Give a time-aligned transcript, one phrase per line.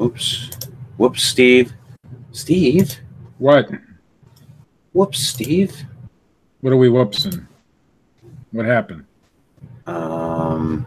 [0.00, 0.50] Oops.
[0.96, 1.72] Whoops, Steve.
[2.32, 2.98] Steve?
[3.38, 3.70] What?
[4.92, 5.74] Whoops, Steve.
[6.60, 7.46] What are we whoopsing?
[8.52, 9.04] What happened?
[9.86, 10.86] Um,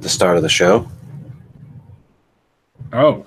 [0.00, 0.88] the start of the show.
[2.92, 3.26] Oh.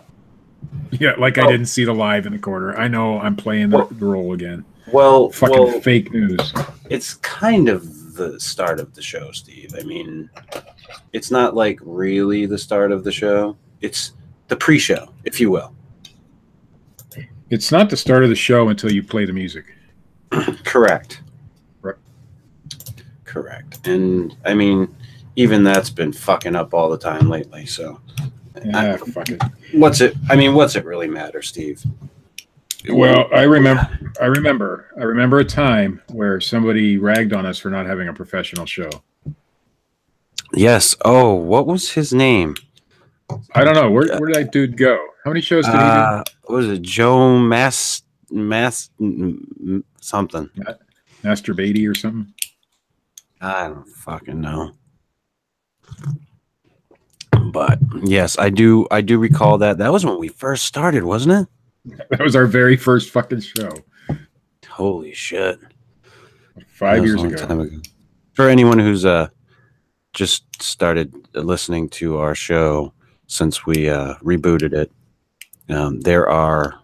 [0.91, 1.52] Yeah, like I Oh.
[1.52, 2.75] didn't see the live in the corner.
[2.77, 4.65] I know I'm playing the, Well- the role again.
[4.91, 6.54] Well, Fucking well, fake news.
[6.89, 9.73] it's kind of the start of the show, Steve.
[9.79, 10.29] I mean,
[11.13, 13.55] it's not like really the start of the show.
[13.79, 14.13] It's
[14.51, 15.73] the pre-show, if you will.
[17.50, 19.64] It's not the start of the show until you play the music.
[20.65, 21.21] Correct.
[21.82, 21.96] Right.
[23.24, 23.87] Correct.
[23.87, 24.93] And I mean,
[25.37, 27.65] even that's been fucking up all the time lately.
[27.65, 28.01] So,
[28.65, 29.41] Yeah, fuck it.
[29.71, 30.15] what's it?
[30.29, 31.82] I mean, what's it really matter, Steve?
[32.89, 33.88] Well, I remember
[34.22, 38.13] I remember I remember a time where somebody ragged on us for not having a
[38.13, 38.89] professional show.
[40.53, 40.95] Yes.
[41.05, 42.55] Oh, what was his name?
[43.53, 43.89] I don't know.
[43.91, 44.97] Where where did that dude go?
[45.23, 45.83] How many shows did he do?
[45.83, 46.81] Uh, what was it?
[46.81, 50.49] Joe Mass Mass m- m- something.
[51.23, 52.33] Master Beatty or something?
[53.39, 54.71] I don't fucking know.
[57.51, 58.88] But yes, I do.
[58.91, 59.77] I do recall that.
[59.79, 61.47] That was when we first started, wasn't it?
[62.11, 63.71] That was our very first fucking show.
[64.69, 65.59] Holy shit!
[66.67, 67.35] Five years ago.
[67.38, 67.77] time ago.
[68.33, 69.29] For anyone who's uh
[70.13, 72.93] just started listening to our show
[73.31, 74.91] since we uh, rebooted it,
[75.69, 76.77] um, there are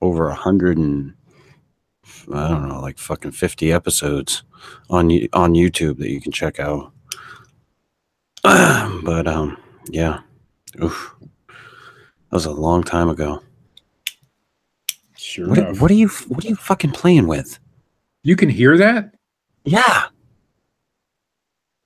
[0.00, 1.12] over a hundred and
[2.32, 4.42] I don't know, like fucking fifty episodes
[4.88, 6.92] on on YouTube that you can check out.
[8.42, 10.20] but um, yeah,
[10.82, 11.14] Oof.
[11.20, 11.56] that
[12.30, 13.42] was a long time ago.
[15.18, 17.58] Sure What, what are you What are you fucking playing with?
[18.22, 19.14] You can hear that?
[19.64, 20.04] Yeah.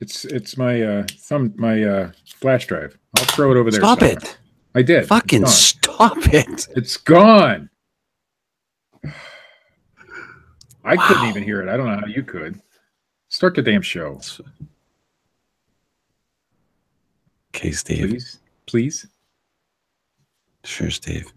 [0.00, 2.98] It's it's my uh thumb my uh flash drive.
[3.18, 3.80] I'll throw it over there.
[3.80, 4.18] Stop somewhere.
[4.18, 4.38] it!
[4.74, 5.06] I did.
[5.06, 6.68] Fucking stop it!
[6.76, 7.70] It's gone.
[10.84, 11.68] I couldn't even hear it.
[11.68, 12.60] I don't know how you could.
[13.28, 14.20] Start the damn show,
[17.54, 18.08] Okay, Steve.
[18.10, 18.38] please.
[18.66, 19.06] Please.
[20.62, 21.32] Sure, Steve.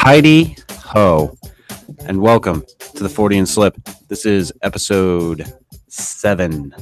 [0.00, 1.36] Heidi Ho,
[2.06, 2.64] and welcome
[2.94, 3.76] to the Fortean Slip.
[4.08, 5.52] This is episode
[5.88, 6.74] seven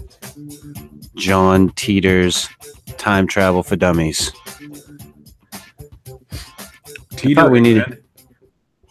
[1.16, 2.48] John Titor's
[2.98, 4.30] Time Travel for Dummies.
[7.14, 8.04] Titor we needed-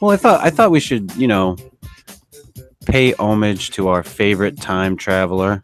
[0.02, 1.56] Well, I thought I thought we should, you know,
[2.86, 5.62] pay homage to our favorite time traveler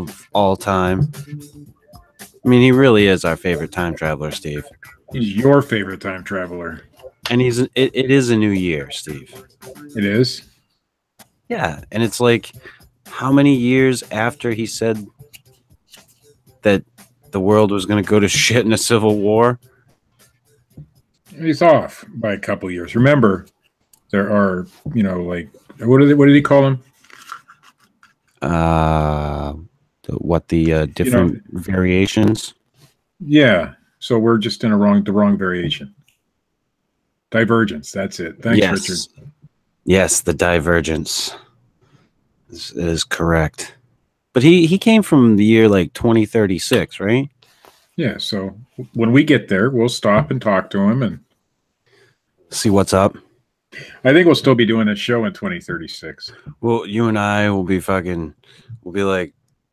[0.00, 1.10] of all time.
[2.44, 4.64] I mean, he really is our favorite time traveler, Steve.
[5.12, 6.82] He's your favorite time traveler.
[7.30, 9.32] And he's it, it is a new year, Steve.
[9.96, 10.42] It is.
[11.48, 12.52] Yeah, and it's like
[13.06, 15.06] how many years after he said
[16.62, 16.84] that
[17.30, 19.58] the world was going to go to shit in a civil war?
[21.38, 22.94] He's off by a couple years.
[22.94, 23.46] Remember,
[24.10, 26.82] there are, you know, like what did what did he call them?
[28.42, 29.54] Uh
[30.10, 32.54] the- what the uh, different variations?
[33.18, 33.74] Yeah.
[33.98, 35.94] So we're just in a wrong the wrong variation.
[37.30, 37.92] Divergence.
[37.92, 38.42] That's it.
[38.42, 38.88] Thanks, yes.
[38.88, 39.30] Richard.
[39.84, 41.34] Yes, the divergence
[42.50, 43.74] is, is correct.
[44.32, 47.28] But he he came from the year like 2036, right?
[47.96, 48.18] Yeah.
[48.18, 48.56] So
[48.94, 51.20] when we get there, we'll stop and talk to him, and
[52.50, 53.16] See what's up.
[54.04, 56.32] I think we'll still be doing this show in 2036.
[56.60, 58.34] Well, you and I will be fucking
[58.82, 59.32] we'll be like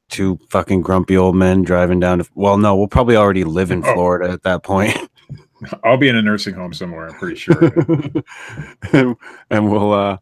[0.10, 3.84] two fucking grumpy old men driving down to well, no, we'll probably already live in
[3.86, 3.94] Oh.
[3.94, 4.98] Florida at that point.
[5.84, 7.08] I'll be in a nursing home somewhere.
[7.10, 7.58] I'm pretty sure.
[8.94, 9.16] and,
[9.50, 10.18] and we'll uh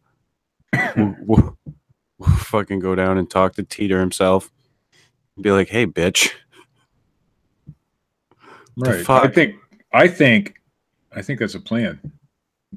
[0.95, 1.57] we'll, we'll,
[2.17, 4.49] we'll fucking go down and talk to Titor himself.
[5.41, 6.31] Be like, "Hey, bitch."
[8.77, 9.09] Right.
[9.09, 9.55] I think.
[9.93, 10.55] I think.
[11.13, 11.99] I think that's a plan.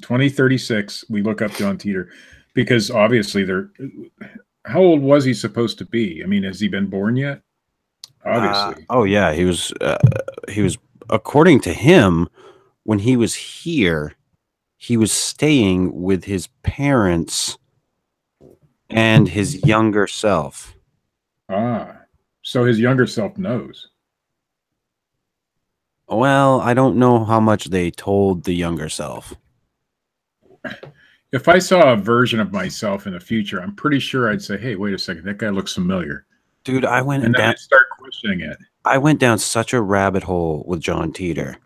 [0.02, 2.08] 2036, we look up John Titor
[2.54, 3.70] because obviously they're.
[4.68, 6.22] How old was he supposed to be?
[6.22, 7.40] I mean, has he been born yet?
[8.24, 8.84] Obviously.
[8.84, 9.72] Uh, oh yeah, he was.
[9.80, 9.98] Uh,
[10.48, 10.76] he was.
[11.08, 12.28] According to him,
[12.82, 14.14] when he was here,
[14.76, 17.56] he was staying with his parents
[18.90, 20.74] and his younger self.
[21.48, 21.94] ah.
[22.42, 23.88] So his younger self knows.
[26.08, 29.34] Well, I don't know how much they told the younger self.
[31.32, 34.56] If I saw a version of myself in the future, I'm pretty sure I'd say,
[34.56, 36.26] "Hey, wait a second, that guy looks familiar,"
[36.64, 37.50] Dude, I went and then down.
[37.50, 38.58] I'd start questioning it.
[38.84, 41.56] I went down such a rabbit hole with John Titor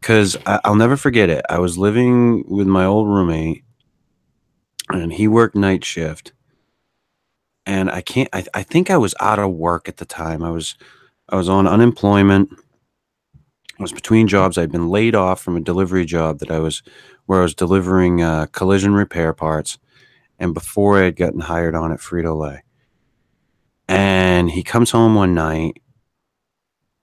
[0.00, 1.44] because I'll never forget it.
[1.48, 3.64] I was living with my old roommate,
[4.88, 6.32] and he worked night shift.
[7.66, 8.28] And I can't.
[8.32, 10.42] I, I think I was out of work at the time.
[10.42, 10.76] I was
[11.28, 12.50] I was on unemployment.
[13.34, 14.58] I was between jobs.
[14.58, 16.82] I'd been laid off from a delivery job that I was
[17.30, 19.78] where I was delivering uh, collision repair parts,
[20.40, 22.64] and before I had gotten hired on at Frito Lay.
[23.86, 25.80] And he comes home one night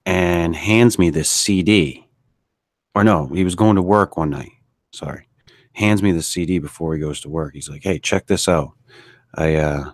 [0.06, 2.10] and hands me this CD.
[2.94, 4.52] Or no, he was going to work one night.
[4.92, 5.30] Sorry.
[5.72, 7.54] Hands me the CD before he goes to work.
[7.54, 8.74] He's like, "Hey, check this out.
[9.34, 9.92] I uh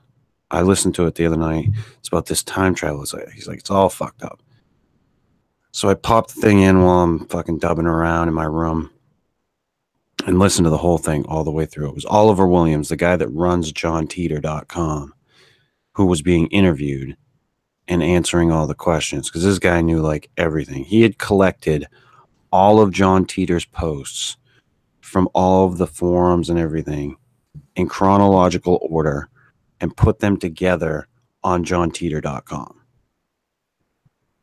[0.50, 1.70] I listened to it the other night.
[2.00, 3.04] It's about this time travel.
[3.04, 4.42] It's like, he's like, it's all fucked up.
[5.70, 8.90] So I popped the thing in while I'm fucking dubbing around in my room
[10.26, 11.90] and listen to the whole thing all the way through.
[11.90, 15.14] It was Oliver Williams, the guy that runs johntitor.com,
[15.94, 17.18] who was being interviewed
[17.88, 20.84] and answering all the questions because this guy knew like everything.
[20.86, 21.86] He had collected
[22.52, 24.38] all of John Titor's posts
[25.02, 27.18] from all of the forums and everything
[27.76, 29.30] in chronological order
[29.82, 31.08] and put them together
[31.44, 32.80] on johntitor.com.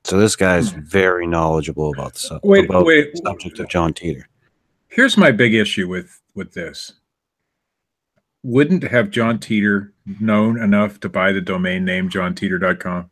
[0.05, 0.81] So this guy's hmm.
[0.81, 3.13] very knowledgeable about the, sub- Wait, about wait.
[3.13, 4.25] the subject of John Titor.
[4.91, 6.93] Here's my big issue with with this.
[8.43, 13.11] Wouldn't have John Titor known enough to buy the domain name johntitor.com?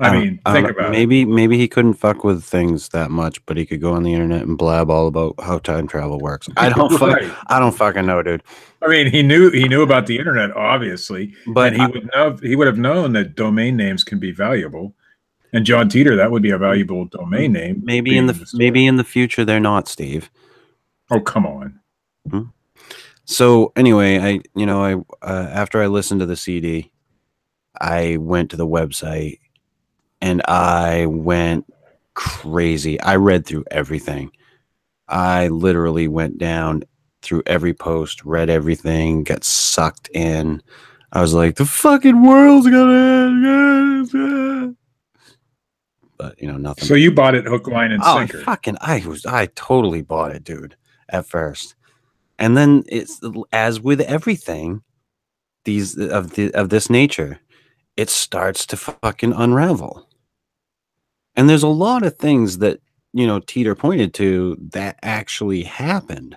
[0.00, 0.70] I don't- mean, don't think know.
[0.72, 0.90] about it.
[0.90, 4.12] maybe maybe he couldn't fuck with things that much, but he could go on the
[4.12, 6.48] internet and blab all about how time travel works.
[6.56, 8.42] I don't fuck, I don't fucking know, dude.
[8.82, 12.36] I mean, he knew he knew about the internet, obviously, But and he would know
[12.42, 14.96] he would have known that domain names can be valuable.
[15.52, 17.82] And John Titor, that would be a valuable domain name.
[17.84, 20.30] maybe in the maybe in the future they're not, Steve.
[21.10, 21.80] Oh, come on.
[23.24, 24.94] So anyway, I you know I
[25.26, 26.90] uh, after I listened to the CD,
[27.80, 29.40] I went to the website
[30.20, 31.66] and I went
[32.14, 33.00] crazy.
[33.00, 34.30] I read through everything.
[35.08, 36.84] I literally went down
[37.22, 40.62] through every post, read everything, got sucked in.
[41.12, 44.76] I was like, the fucking world's gonna end.
[46.22, 46.84] But you know, nothing.
[46.84, 48.38] So you bought it hook, line, and Oh, sinker.
[48.44, 48.76] fucking!
[48.80, 50.76] I was I totally bought it, dude.
[51.08, 51.74] At first,
[52.38, 53.20] and then it's
[53.52, 54.82] as with everything,
[55.64, 57.40] these of the of this nature,
[57.96, 60.08] it starts to fucking unravel.
[61.34, 62.78] And there's a lot of things that
[63.12, 66.36] you know Titor pointed to that actually happened,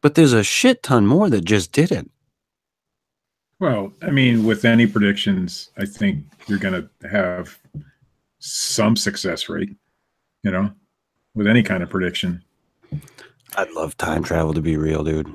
[0.00, 2.12] but there's a shit ton more that just didn't.
[3.58, 7.58] Well, I mean, with any predictions, I think you're going to have
[8.44, 9.70] some success rate,
[10.42, 10.70] you know,
[11.34, 12.42] with any kind of prediction.
[13.56, 15.32] I'd love time travel to be real, dude.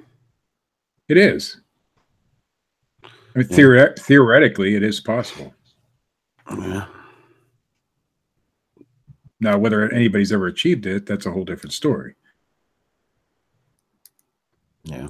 [1.08, 1.58] It is.
[3.04, 3.58] I mean, Yeah.
[3.58, 5.54] theoret- theoretically, it is possible.
[6.52, 6.88] Yeah.
[9.40, 12.16] Now, whether anybody's ever achieved it, that's a whole different story.
[14.84, 15.08] Yeah.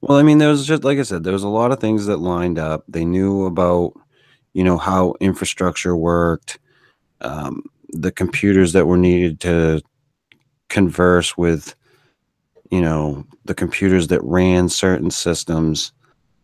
[0.00, 2.06] Well, I mean, there was just like I said, there was a lot of things
[2.06, 2.84] that lined up.
[2.88, 3.94] They knew about,
[4.54, 6.58] you know, how infrastructure worked,
[7.20, 9.82] um, the computers that were needed to
[10.68, 11.74] converse with,
[12.70, 15.92] you know, the computers that ran certain systems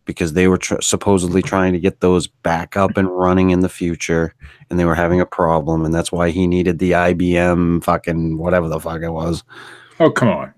[0.05, 3.69] because they were tr- supposedly trying to get those back up and running in the
[3.69, 4.33] future
[4.69, 5.83] and they were having a problem.
[5.83, 9.43] And that's why he needed the IBM fucking whatever the fuck it was.
[9.99, 10.53] Oh, come on.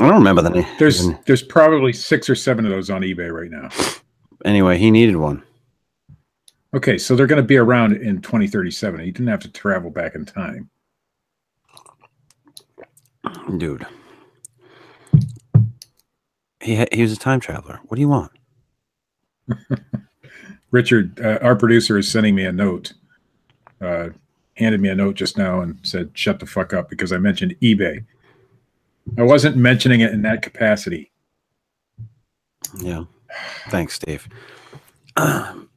[0.00, 0.66] I don't remember the name.
[0.78, 3.68] There's there's probably six or seven of those on eBay right now.
[4.44, 5.42] Anyway, he needed one.
[6.74, 9.00] Okay, so they're going to be around in 2037.
[9.00, 10.68] He didn't have to travel back in time.
[13.56, 13.86] dude.
[16.60, 17.80] He ha- he was a time traveler.
[17.84, 18.32] What do you want?
[20.70, 22.92] Richard, uh, our producer, is sending me a note.
[23.80, 24.10] Uh,
[24.54, 27.54] handed me a note just now and said, "Shut the fuck up," because I mentioned
[27.62, 28.04] eBay.
[29.16, 31.10] I wasn't mentioning it in that capacity.
[32.80, 33.04] Yeah.
[33.68, 34.28] Thanks, Steve.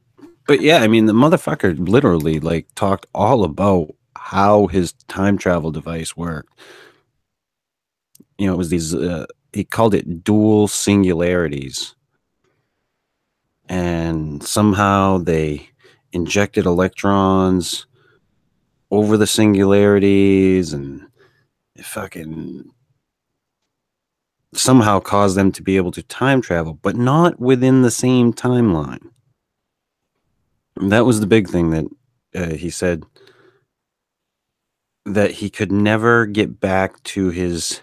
[0.46, 5.70] but yeah, I mean, the motherfucker literally like talked all about how his time travel
[5.70, 6.58] device worked.
[8.38, 8.94] You know, it was these.
[8.94, 11.94] Uh, he called it dual singularities,
[13.68, 15.68] and somehow they
[16.12, 17.86] injected electrons
[18.90, 21.06] over the singularities and
[21.74, 22.70] it fucking
[24.54, 29.11] somehow caused them to be able to time travel, but not within the same timeline.
[30.76, 31.84] That was the big thing that
[32.34, 33.04] uh, he said
[35.04, 37.82] that he could never get back to his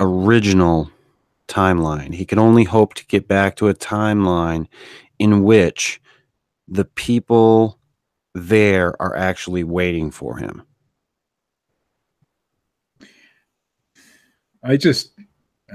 [0.00, 0.90] original
[1.48, 2.14] timeline.
[2.14, 4.66] He could only hope to get back to a timeline
[5.18, 6.00] in which
[6.68, 7.78] the people
[8.34, 10.62] there are actually waiting for him.
[14.62, 15.12] I just,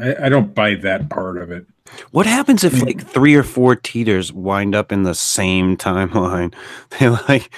[0.01, 1.65] I, I don't buy that part of it.
[2.12, 2.86] What happens if Mm.
[2.86, 6.53] like three or four titors wind up in the same timeline?
[7.00, 7.50] They like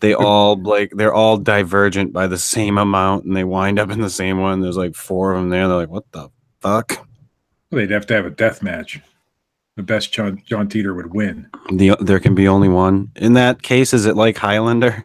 [0.00, 4.00] they all like they're all divergent by the same amount and they wind up in
[4.00, 4.60] the same one.
[4.60, 5.68] There's like four of them there.
[5.68, 7.06] They're like, what the fuck?
[7.70, 8.98] Well, they'd have to have a death match.
[9.76, 11.48] The best John, John Titor would win.
[11.72, 13.10] The there can be only one.
[13.16, 15.04] In that case, is it like Highlander?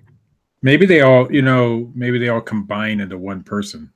[0.61, 3.91] Maybe they all, you know, maybe they all combine into one person.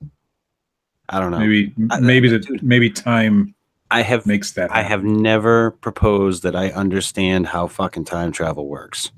[1.09, 1.39] I don't know.
[1.39, 3.55] Maybe, I- maybe the maybe time
[3.91, 4.71] I have makes that.
[4.71, 9.11] I have never proposed that I understand how fucking time travel works.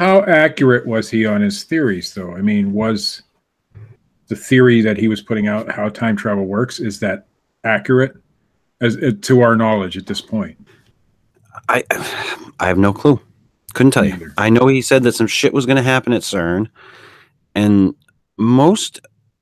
[0.00, 2.36] How accurate was he on his theories, though?
[2.36, 3.22] I mean, was
[4.28, 7.26] the theory that he was putting out how time travel works is that
[7.64, 8.16] accurate
[8.80, 10.58] as uh, to our knowledge at this point?
[11.68, 11.84] I
[12.60, 13.20] I have no clue.
[13.72, 14.32] Couldn't tell you.
[14.38, 16.68] I know he said that some shit was going to happen at CERN,
[17.54, 17.94] and
[18.38, 19.00] most,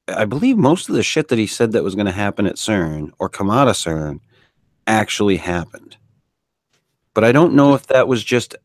[0.08, 2.56] I believe, most of the shit that he said that was going to happen at
[2.56, 4.18] CERN or come out of CERN
[4.86, 5.96] actually happened.
[7.14, 8.56] But I don't know if that was just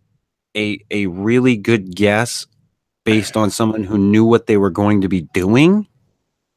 [0.56, 2.48] a a really good guess
[3.04, 5.88] based on someone who knew what they were going to be doing.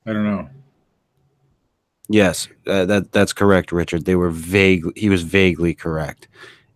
[0.07, 0.49] I don't know.
[2.09, 4.05] Yes, uh, that that's correct, Richard.
[4.05, 4.85] They were vague.
[4.97, 6.29] He was vaguely correct,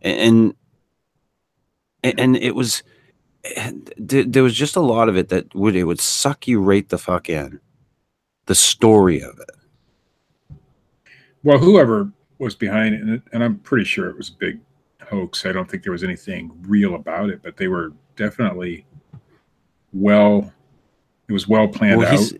[0.02, 0.54] and
[2.02, 2.82] and, and it was
[3.56, 6.60] and th- there was just a lot of it that would it would suck you
[6.60, 7.60] right the fuck in.
[8.46, 9.50] The story of it.
[11.42, 14.60] Well, whoever was behind it, and, and I'm pretty sure it was a big
[15.02, 15.46] hoax.
[15.46, 18.84] I don't think there was anything real about it, but they were definitely
[19.92, 20.52] well.
[21.28, 22.32] It was well planned Well, out.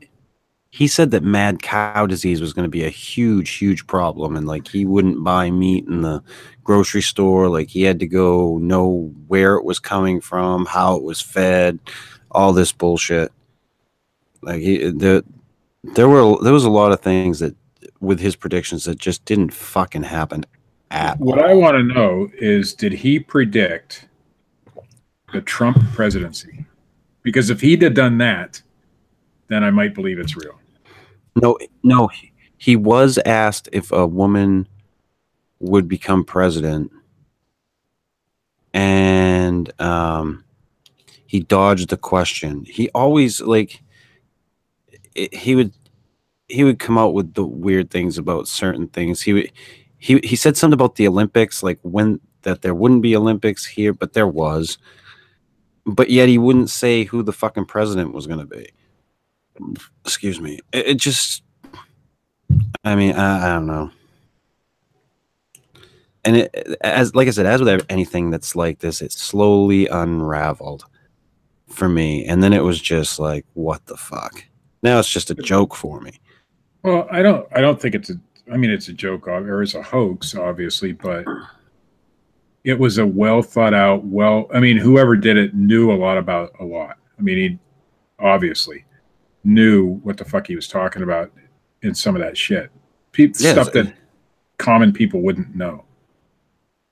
[0.70, 4.46] he said that mad cow disease was going to be a huge, huge problem, and
[4.46, 6.22] like he wouldn't buy meat in the
[6.62, 7.48] grocery store.
[7.48, 11.78] Like he had to go know where it was coming from, how it was fed,
[12.30, 13.32] all this bullshit.
[14.42, 15.24] Like he, the,
[15.82, 17.56] there were there was a lot of things that
[18.00, 20.44] with his predictions that just didn't fucking happen
[20.90, 21.50] at What all.
[21.50, 24.06] I want to know is did he predict
[25.32, 26.66] the Trump presidency?
[27.22, 28.62] Because if he'd have done that,
[29.48, 30.58] then I might believe it's real.
[31.42, 32.08] No, no,
[32.56, 34.66] he, was asked if a woman
[35.60, 36.90] would become president,
[38.72, 40.44] and um,
[41.26, 42.64] he dodged the question.
[42.64, 43.82] He always like
[45.14, 45.72] it, he would
[46.48, 49.22] he would come out with the weird things about certain things.
[49.22, 49.52] He would
[49.98, 53.92] he he said something about the Olympics, like when that there wouldn't be Olympics here,
[53.92, 54.78] but there was.
[55.84, 58.68] But yet he wouldn't say who the fucking president was going to be.
[60.04, 60.58] Excuse me.
[60.72, 61.42] It, it just
[62.84, 63.90] i mean I, I don't know.
[66.24, 70.84] And it as like i said as with anything that's like this it slowly unraveled
[71.68, 72.24] for me.
[72.26, 74.44] And then it was just like what the fuck?
[74.82, 76.20] Now it's just a joke for me
[76.86, 78.14] Well, I don't I don't think it's a
[78.52, 81.24] I mean it's a joke or it's a hoax obviously, but
[82.62, 86.16] it was a well thought out, well I mean whoever did it knew a lot
[86.16, 86.96] about a lot.
[87.18, 87.58] I mean he
[88.24, 88.84] obviously
[89.42, 91.32] knew what the fuck he was talking about
[91.82, 92.70] in some of that shit.
[93.10, 93.50] Pe- Yes.
[93.50, 93.92] stuff that
[94.58, 95.84] common people wouldn't know.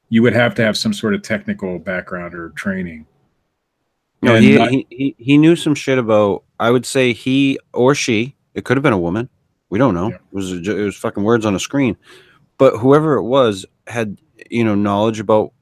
[0.09, 3.07] You would have to have some sort of technical background or training.
[4.23, 7.95] no he, not- he, he he knew some shit about i would say he or
[7.95, 9.29] she it could have been a woman
[9.75, 10.11] we don't know.
[10.11, 10.14] Yeah.
[10.14, 11.97] it was it was fucking words on a screen.
[12.59, 15.52] But whoever it was had you know knowledge about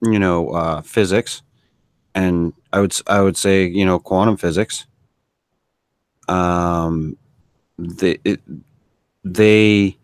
[0.00, 1.42] you know uh, physics.
[2.14, 4.86] And i would i would say you know quantum physics.
[6.26, 7.18] Um
[7.78, 8.40] they it,
[9.24, 9.98] they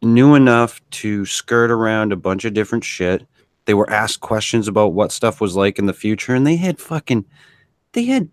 [0.00, 3.26] knew enough to skirt around a bunch of different shit.
[3.64, 6.78] They were asked questions about what stuff was like in the future and they had
[6.78, 7.24] fucking
[7.90, 8.28] they had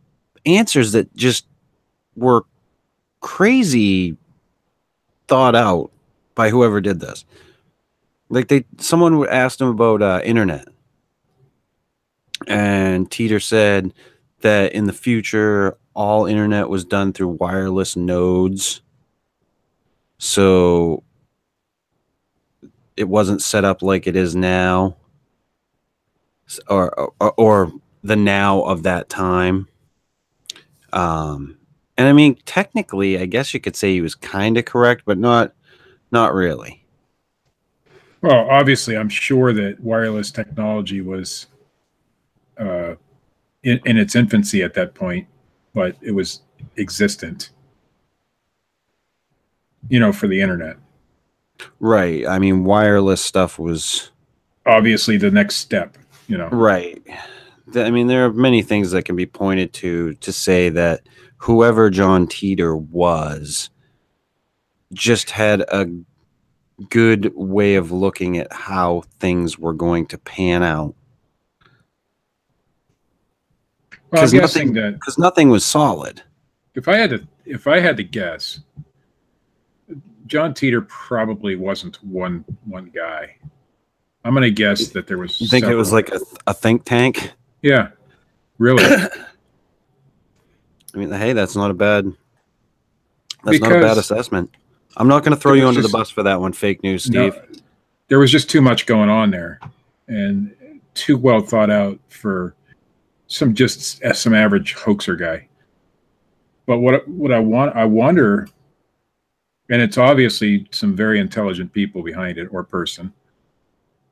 [0.45, 1.47] answers that just
[2.15, 2.45] were
[3.21, 4.17] crazy
[5.27, 5.91] thought out
[6.35, 7.25] by whoever did this.
[8.29, 10.67] Like they someone asked ask them about uh, internet.
[12.47, 13.93] And titor said
[14.41, 18.81] that in the future all internet was done through wireless nodes.
[20.17, 21.03] So
[22.95, 24.95] it wasn't set up like it is now.
[26.67, 27.71] Or or, or
[28.03, 29.67] the now of that time.
[30.93, 31.58] Um
[31.99, 35.19] and i mean technically i guess you could say he was kind of correct but
[35.19, 35.53] not
[36.11, 36.81] not really
[38.21, 41.47] Well, obviously, I'm sure that wireless technology was
[42.57, 42.95] uh,
[43.63, 45.25] in, in its infancy at that point,
[45.73, 46.41] but it was
[46.75, 47.51] existent.
[49.87, 50.75] You know, for the internet.
[51.79, 54.11] right i mean wireless stuff was
[54.65, 55.97] Obviously, the next step.
[56.27, 57.01] You know, right
[57.75, 61.01] i mean there are many things that can be pointed to to say that
[61.39, 63.69] whoever john titor was
[64.93, 65.87] just had a
[66.89, 70.95] good way of looking at how things were going to pan out
[74.11, 76.23] Well, I'm 'Cause guessing nothing- that because nothing was solid.
[76.75, 78.59] if I had to, if I had to guess,
[80.25, 83.35] John Titor probably wasn't one one guy.
[84.23, 85.39] I'm going to guess that there was.
[85.39, 87.33] You think it was like a, a think tank?
[87.61, 87.89] Yeah,
[88.57, 88.83] really.
[90.93, 92.11] I mean, hey, that's not a bad.
[93.43, 94.53] That's not a bad assessment.
[94.97, 96.51] I'm not going to throw you under just- the bus for that one.
[96.53, 97.61] Fake news, No, Steve.
[98.07, 99.59] there was just too much going on there,
[100.07, 100.53] and
[100.93, 102.55] too well thought out for
[103.27, 105.47] some just some average hoaxer guy.
[106.65, 108.47] But what what I want I wonder,
[109.69, 113.13] and it's obviously some very intelligent people behind it or person.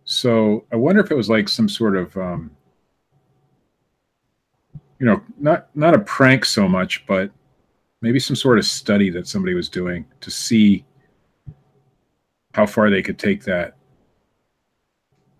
[0.05, 2.49] So I wonder if it was like some sort of, um,
[4.99, 7.31] you know, not not a prank so much, but
[8.01, 10.85] maybe some sort of study that somebody was doing to see
[12.53, 13.75] how far they could take that.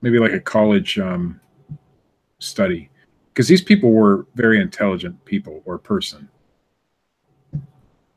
[0.01, 1.39] Maybe like a college um,
[2.39, 2.89] study,
[3.29, 6.29] because these people were very intelligent people or person.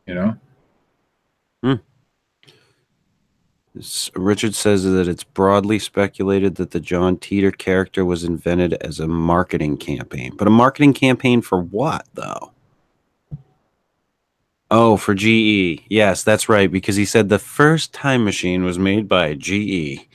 [0.07, 0.37] You know,
[1.65, 1.81] S-
[4.17, 9.07] Richard says that it's broadly speculated that the John Titor character was invented as a
[9.07, 10.35] marketing campaign.
[10.37, 12.53] But a marketing campaign for what, though?
[14.73, 15.83] Oh, for GE.
[15.89, 20.07] Yes, that's right, because he said the first time machine was made by GE.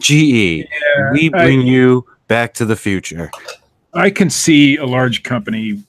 [0.00, 0.66] GE,
[1.12, 3.30] we I- bring you back to the future.
[3.92, 5.82] I can see a large company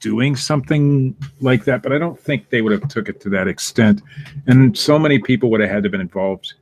[0.00, 3.48] doing something like that, but I don't think they would have took it to that
[3.48, 4.02] extent.
[4.46, 6.54] And so many people would have had to been involved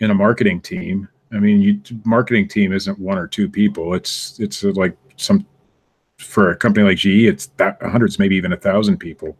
[0.00, 1.08] in a marketing team.
[1.32, 3.94] I mean, you marketing team isn't one or two people.
[3.94, 5.46] It's it's like some
[6.18, 9.36] for a company like GE, it's that hundreds, maybe even a thousand people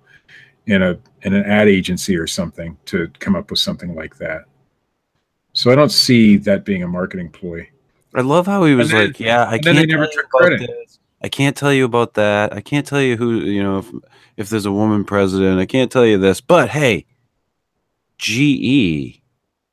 [0.67, 4.45] in a in an ad agency or something to come up with something like that.
[5.53, 7.69] So I don't see that being a marketing ploy.
[8.15, 10.61] I love how he was then- like, "Yeah, I can't they never took credit.
[10.61, 10.99] this.
[11.25, 12.53] I can't tell you about that.
[12.53, 13.91] I can't tell you who, you know, if,
[14.37, 15.59] if there's a woman president.
[15.59, 16.43] I can't tell you this.
[16.43, 17.07] But hey,
[18.19, 19.23] GE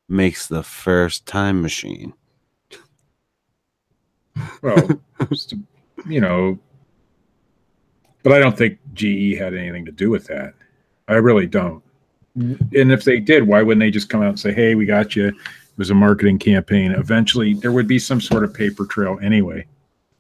[0.08, 2.14] makes the first time machine.
[4.62, 5.56] Well, just,
[6.08, 6.58] you know,
[8.24, 10.54] but I don't think GE had anything to do with that.
[11.10, 11.84] I really don't.
[12.36, 15.18] And if they did, why wouldn't they just come out and say, "Hey, we got
[15.18, 15.28] you"?
[15.28, 15.36] It
[15.76, 16.94] was a marketing campaign.
[16.94, 19.68] Eventually, there would be some sort of paper trail anyway.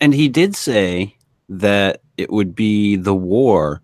[0.02, 1.16] And he did say
[1.60, 3.82] that it would be the war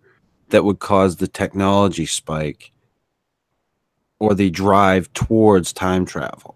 [0.50, 2.72] that would cause the technology spike
[4.20, 6.56] or the drive towards time travel.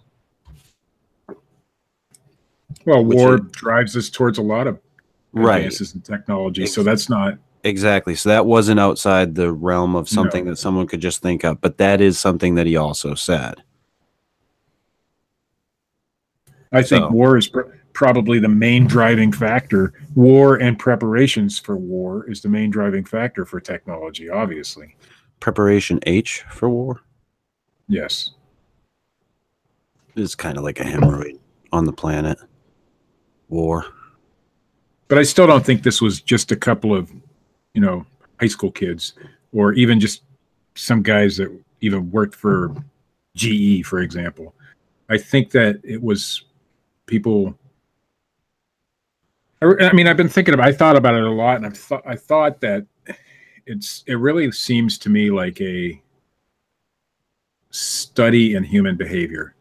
[2.86, 4.80] Well, Which war drives us towards a lot of
[5.34, 5.58] Right.
[5.58, 7.38] advances in technology, so that's not.
[7.63, 8.15] Exactly.
[8.15, 11.78] So that wasn't outside the realm of something that someone could just think of, but
[11.78, 13.56] that is something that he also said.
[16.71, 17.62] I think So- war is pr-
[17.93, 19.93] probably the main driving factor.
[20.15, 24.30] War and preparations for war is the main driving factor for technology.
[24.30, 24.95] Obviously,
[25.39, 27.01] Preparation H for war
[27.91, 28.32] yes.
[30.15, 31.38] It's kind of like a hemorrhoid
[31.71, 32.39] on the planet.
[33.49, 33.86] War.
[35.10, 37.12] but I still don't think this was just a couple of,
[37.73, 38.06] you know,
[38.39, 39.13] high school kids
[39.51, 40.23] or even just
[40.75, 42.73] some guys that even worked for
[43.36, 44.56] GE, for example.
[45.10, 46.45] I think that it was
[47.08, 47.58] people.
[49.62, 50.67] I mean, I've been thinking about.
[50.67, 52.86] I thought about it a lot, and I thought I thought that
[53.67, 54.04] it's.
[54.08, 56.02] It really seems to me like a
[57.69, 59.56] study in human behavior.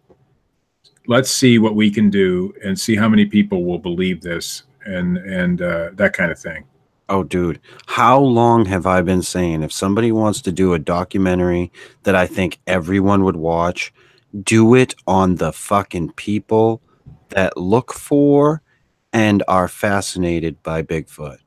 [1.06, 5.18] Let's see what we can do, and see how many people will believe this, and
[5.18, 6.64] and uh, that kind of thing.
[7.10, 11.72] Oh, dude, how long have I been saying if somebody wants to do a documentary
[12.04, 13.92] that I think everyone would watch,
[14.44, 16.80] do it on the fucking people
[17.30, 18.62] that look for
[19.12, 21.38] and are fascinated by Bigfoot?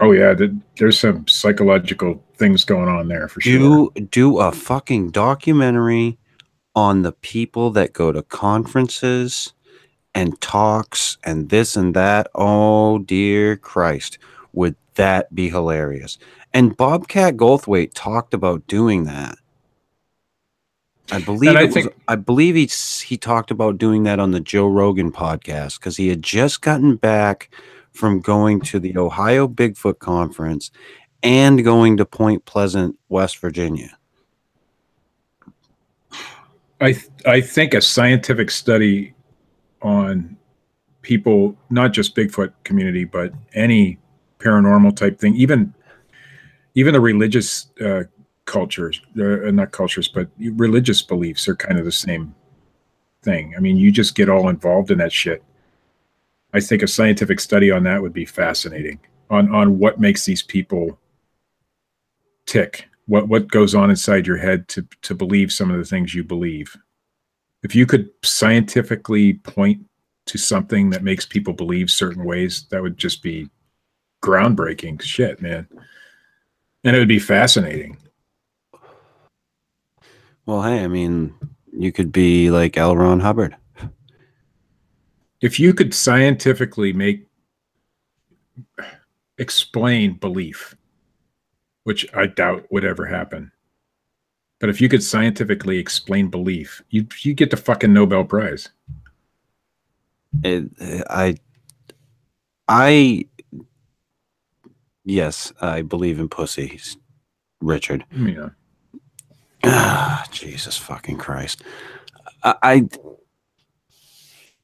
[0.00, 3.90] Oh yeah, th- there's some psychological things going on there for sure.
[3.94, 6.18] Do do a fucking documentary
[6.74, 9.52] on the people that go to conferences
[10.14, 12.28] and talks and this and that.
[12.34, 14.18] Oh dear Christ,
[14.52, 16.18] would that be hilarious?
[16.52, 19.36] And Bobcat Goldthwait talked about doing that.
[21.10, 22.70] I believe I it was, think- I believe he
[23.04, 26.96] he talked about doing that on the Joe Rogan podcast because he had just gotten
[26.96, 27.50] back
[27.90, 30.70] from going to the Ohio Bigfoot conference
[31.22, 33.96] and going to Point Pleasant, West Virginia.
[36.80, 39.14] I th- I think a scientific study
[39.82, 40.36] on
[41.02, 43.98] people, not just Bigfoot community, but any
[44.38, 45.74] paranormal type thing, even
[46.74, 48.04] even the religious uh,
[48.52, 52.34] cultures, uh, not cultures, but religious beliefs are kind of the same
[53.22, 53.54] thing.
[53.56, 55.42] I mean, you just get all involved in that shit.
[56.52, 60.42] I think a scientific study on that would be fascinating on on what makes these
[60.42, 60.98] people
[62.44, 62.90] tick.
[63.06, 66.22] What what goes on inside your head to to believe some of the things you
[66.22, 66.76] believe.
[67.62, 69.80] If you could scientifically point
[70.26, 73.48] to something that makes people believe certain ways, that would just be
[74.22, 75.66] groundbreaking shit, man.
[76.84, 77.96] And it would be fascinating.
[80.46, 81.34] Well, hey, I mean,
[81.72, 82.96] you could be like L.
[82.96, 83.56] Ron Hubbard.
[85.40, 87.26] If you could scientifically make
[89.38, 90.76] explain belief,
[91.84, 93.50] which I doubt would ever happen.
[94.60, 98.68] But if you could scientifically explain belief, you you get the fucking Nobel Prize.
[100.44, 100.70] It,
[101.10, 101.36] I,
[102.68, 103.26] I,
[105.04, 106.96] yes, I believe in pussies,
[107.60, 108.04] Richard.
[108.16, 108.50] Yeah.
[109.64, 111.62] Ah, Jesus fucking Christ.
[112.42, 112.88] I, I,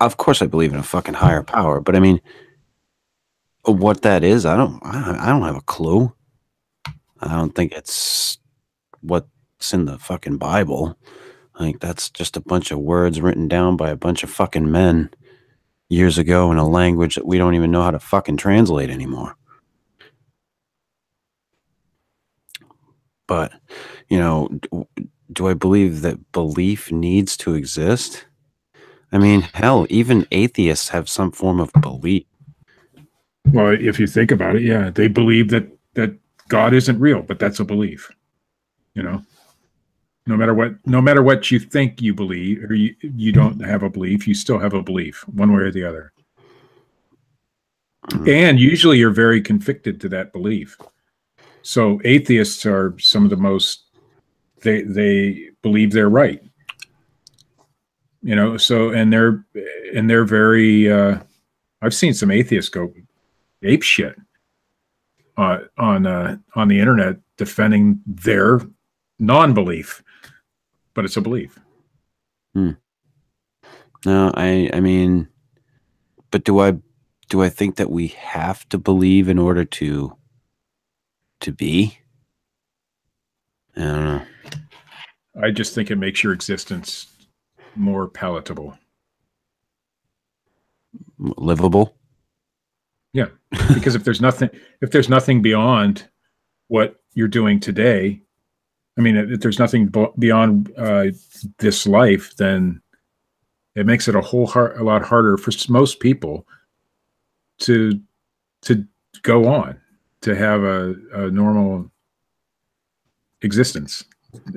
[0.01, 2.21] of course, I believe in a fucking higher power, but I mean,
[3.65, 6.13] what that is, I don't, I don't have a clue.
[7.21, 8.39] I don't think it's
[9.01, 10.97] what's in the fucking Bible.
[11.59, 15.11] Think that's just a bunch of words written down by a bunch of fucking men
[15.89, 19.37] years ago in a language that we don't even know how to fucking translate anymore.
[23.29, 23.53] But,
[24.09, 24.49] you know,
[25.33, 28.25] do I believe that belief needs to exist?
[29.13, 32.25] I mean, hell, even atheists have some form of belief.
[33.53, 36.15] Well, if you think about it, yeah, they believe that that
[36.49, 38.11] God isn't real, but that's a belief.
[38.95, 39.23] You know,
[40.27, 43.83] no matter what, no matter what you think you believe, or you you don't have
[43.83, 46.13] a belief, you still have a belief, one way or the other.
[48.11, 48.29] Mm-hmm.
[48.29, 50.77] And usually, you're very convicted to that belief.
[51.63, 53.85] So atheists are some of the most
[54.63, 56.43] they they believe they're right.
[58.23, 59.45] You know, so and they're
[59.95, 60.91] and they're very.
[60.91, 61.19] uh
[61.81, 62.93] I've seen some atheists go
[63.63, 64.17] ape shit
[65.39, 68.61] uh, on uh, on the internet defending their
[69.19, 70.03] non-belief,
[70.95, 71.59] but it's a belief.
[72.55, 72.73] Hmm.
[74.05, 75.29] No, I I mean,
[76.31, 76.79] but do I
[77.29, 80.17] do I think that we have to believe in order to
[81.41, 81.99] to be?
[83.77, 84.23] I don't know.
[85.41, 87.07] I just think it makes your existence
[87.77, 88.77] more palatable,
[91.19, 91.95] livable.
[93.13, 93.27] Yeah,
[93.75, 96.09] because if there's nothing, if there's nothing beyond
[96.67, 98.21] what you're doing today,
[98.99, 101.07] I mean, if there's nothing beyond uh,
[101.59, 102.83] this life, then
[103.77, 106.47] it makes it a whole heart, a lot harder for most people
[107.61, 108.01] to
[108.63, 108.85] to
[109.23, 109.81] go on
[110.23, 111.91] to have a, a normal
[113.43, 114.05] existence.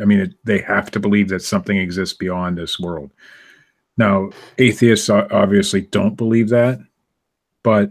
[0.01, 3.11] I mean, it, they have to believe that something exists beyond this world.
[3.97, 6.79] Now, atheists obviously don't believe that,
[7.63, 7.89] but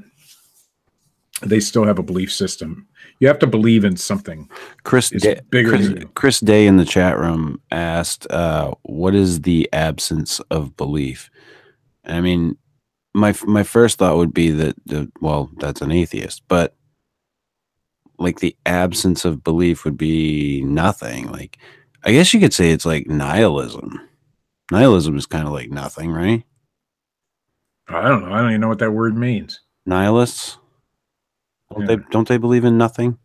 [1.43, 2.87] they still have a belief system.
[3.19, 4.51] You have to believe in something.
[4.83, 10.41] Chris, Day, Chris, Chris, Day in the chat room asked, uh, "What is the absence
[10.51, 11.31] of belief?"
[12.05, 12.57] I mean,
[13.15, 16.75] my my first thought would be that, the, well, that's an atheist, but
[18.21, 21.33] like the absence of belief would be nothing.
[21.33, 21.59] Like,
[22.05, 23.99] I guess you could say it's like nihilism.
[24.71, 26.45] Nihilism is kind of like nothing, right?
[27.89, 28.33] I don't know.
[28.33, 29.61] I don't even know what that word means.
[29.87, 30.59] Nihilists.
[31.73, 31.97] Don't yeah.
[31.97, 33.19] they don't they believe in nothing?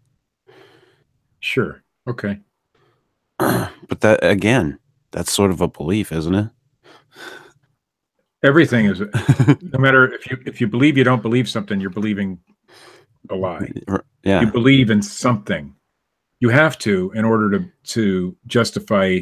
[1.39, 1.83] Sure.
[2.07, 2.39] Okay.
[3.37, 4.79] but that again,
[5.11, 6.49] that's sort of a belief, isn't it?
[8.43, 8.99] Everything is
[9.61, 12.39] no matter if you if you believe you don't believe something, you're believing
[13.29, 13.71] a lie.
[14.25, 14.41] Yeah.
[14.41, 15.73] You believe in something.
[16.39, 19.19] You have to in order to to justify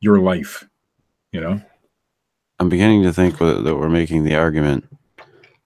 [0.00, 0.68] your life,
[1.32, 1.62] you know?
[2.58, 4.84] I'm beginning to think that we're making the argument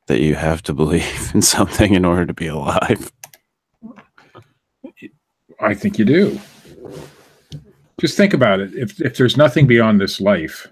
[0.07, 3.11] that you have to believe in something in order to be alive.
[5.61, 6.39] I think you do.
[7.99, 8.75] Just think about it.
[8.75, 10.69] If if there's nothing beyond this life,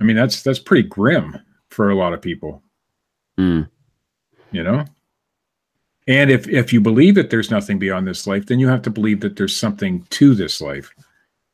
[0.00, 2.62] I mean that's that's pretty grim for a lot of people.
[3.38, 3.68] Mm.
[4.52, 4.84] You know?
[6.06, 8.90] And if if you believe that there's nothing beyond this life, then you have to
[8.90, 10.92] believe that there's something to this life.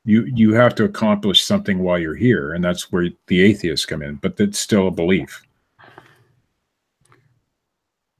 [0.05, 4.03] You you have to accomplish something while you're here, and that's where the atheists come
[4.03, 4.17] in.
[4.17, 5.43] But that's still a belief.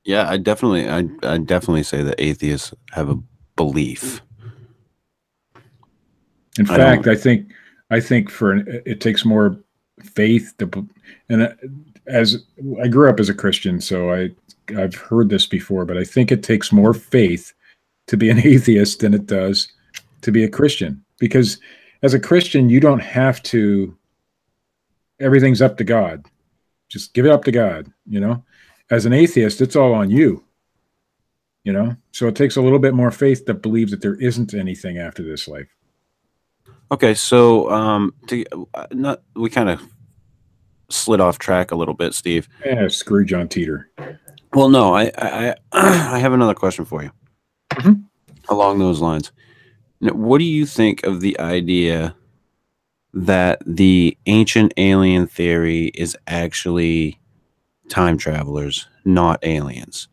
[0.05, 3.19] Yeah, I definitely, I, I definitely say that atheists have a
[3.55, 4.23] belief.
[6.59, 7.53] In I fact, I think,
[7.91, 9.59] I think for an, it takes more
[10.03, 10.89] faith to,
[11.29, 11.53] and uh,
[12.07, 12.45] as
[12.83, 14.31] I grew up as a Christian, so I,
[14.77, 17.53] I've heard this before, but I think it takes more faith
[18.07, 19.69] to be an atheist than it does
[20.23, 21.59] to be a Christian because
[22.03, 23.97] as a Christian, you don't have to,
[25.21, 26.27] everything's up to God.
[26.89, 28.45] Just give it up to God, you know?
[28.91, 30.43] As an atheist, it's all on you,
[31.63, 31.95] you know?
[32.13, 35.23] So it takes a little bit more faith to believe that there isn't anything after
[35.23, 35.69] this life.
[36.93, 39.81] Okay, so um, to uh, not we kind of
[40.89, 42.49] slid off track a little bit, Steve.
[42.65, 43.85] Yeah, screw John Titor.
[44.53, 47.11] Well, no, I I I have another question for you
[47.75, 48.05] Mhm.
[48.49, 49.33] along those lines.
[50.01, 52.15] Now, What do you think of the idea
[53.13, 57.19] that the ancient alien theory is actually
[57.89, 60.09] time travelers, not aliens,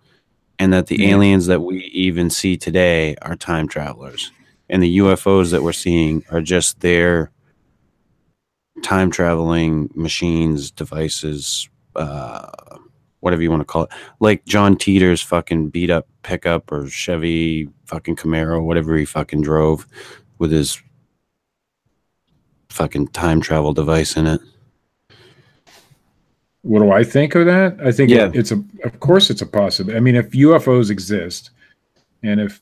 [0.59, 1.15] and that the Yeah.
[1.15, 4.31] aliens that we even see today are time travelers,
[4.69, 7.31] and the UFOs that we're seeing are just their
[8.83, 12.49] time traveling machines, devices, uh,
[13.19, 17.69] whatever you want to call it, like John Titor's fucking beat up pickup or Chevy
[17.85, 19.87] fucking Camaro, whatever he fucking drove
[20.37, 20.81] with his
[22.69, 24.41] fucking time travel device in it.
[26.61, 27.77] What do I think of that?
[27.83, 28.29] I think Yeah.
[28.33, 29.97] it's a, of course, it's a possibility.
[29.97, 31.51] I mean, if UFOs exist,
[32.23, 32.61] and if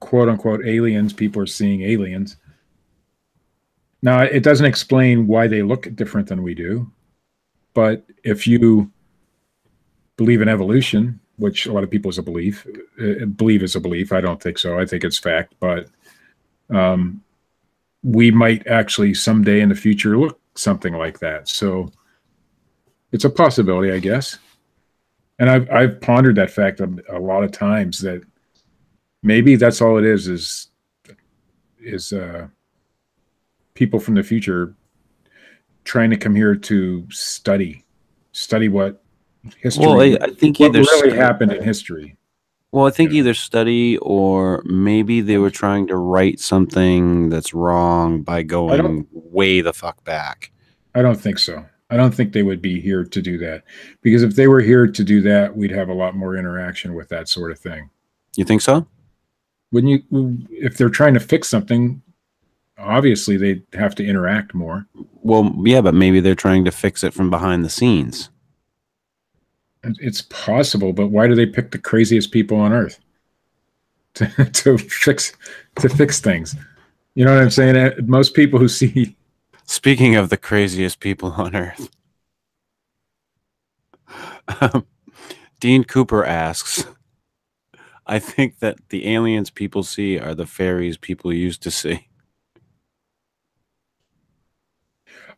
[0.00, 2.36] quote unquote aliens, people are seeing aliens.
[4.02, 6.90] Now, it doesn't explain why they look different than we do,
[7.74, 8.90] but if you
[10.22, 12.64] believe in evolution, which a lot of people is a belief,
[13.00, 14.12] uh, believe is a belief.
[14.12, 14.78] I don't think so.
[14.78, 15.88] I think it's fact, but
[16.70, 17.24] um,
[18.04, 21.48] we might actually someday in the future look something like that.
[21.48, 21.90] So
[23.10, 24.38] it's a possibility, I guess.
[25.40, 28.22] And I've I've pondered that fact a, a lot of times that
[29.24, 30.68] maybe that's all it is is
[31.80, 32.46] is uh,
[33.74, 34.76] people from the future
[35.82, 37.84] trying to come here to study
[38.30, 39.02] study what
[39.58, 42.16] history Well, I, I think what either really happened in history.
[42.70, 43.18] Well, I think Yeah.
[43.18, 49.60] either study or maybe they were trying to write something that's wrong by going way
[49.60, 50.50] the fuck back.
[50.94, 51.66] I don't think so.
[51.90, 53.64] I don't think they would be here to do that
[54.00, 57.10] because if they were here to do that, we'd have a lot more interaction with
[57.10, 57.90] that sort of thing.
[58.36, 58.86] You think so?
[59.72, 60.38] Wouldn't you?
[60.50, 62.00] If they're trying to fix something,
[62.78, 64.86] obviously they'd have to interact more.
[65.22, 68.30] Well, yeah, but maybe they're trying to fix it from behind the scenes.
[69.84, 73.00] It's possible, but why do they pick the craziest people on earth
[74.14, 75.32] to, to fix
[75.76, 76.54] to fix things?
[77.14, 77.92] You know what I'm saying?
[78.06, 79.16] Most people who see
[79.64, 81.88] Speaking of the craziest people on earth,
[84.60, 84.86] um,
[85.60, 86.84] Dean Cooper asks,
[88.06, 92.08] I think that the aliens people see are the fairies people used to see.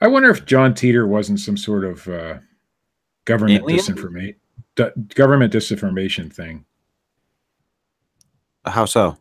[0.01, 2.39] I wonder if John Titor wasn't some sort of uh,
[3.25, 3.79] government Alien?
[3.81, 4.35] disinformation
[5.15, 6.65] government disinformation thing.
[8.65, 9.17] How so?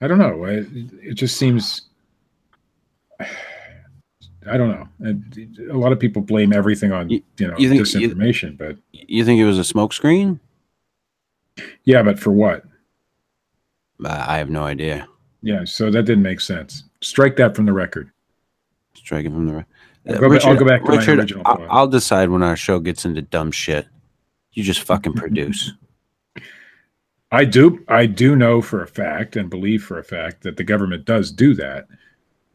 [0.00, 0.44] I don't know.
[0.44, 0.66] It,
[1.02, 1.82] it just seems.
[3.20, 4.88] I don't know.
[5.70, 8.78] A lot of people blame everything on You- you know you think- you- disinformation, but
[8.92, 10.40] You think it was a smokescreen?
[11.84, 12.64] yeah, but for what?
[14.04, 15.06] Uh, I have no idea.
[15.42, 16.84] Yeah, so that didn't make sense.
[17.00, 18.10] Strike that from the record.
[18.94, 19.58] Strike it from the.
[19.58, 19.62] Uh,
[20.08, 21.66] I'll go ba- I'll go back to my Richard, original I-.
[21.70, 23.86] I'll decide when our show gets into dumb shit.
[24.52, 25.72] You just fucking produce.
[27.30, 30.64] I do I do know for a fact and believe for a fact that the
[30.64, 31.86] government does do that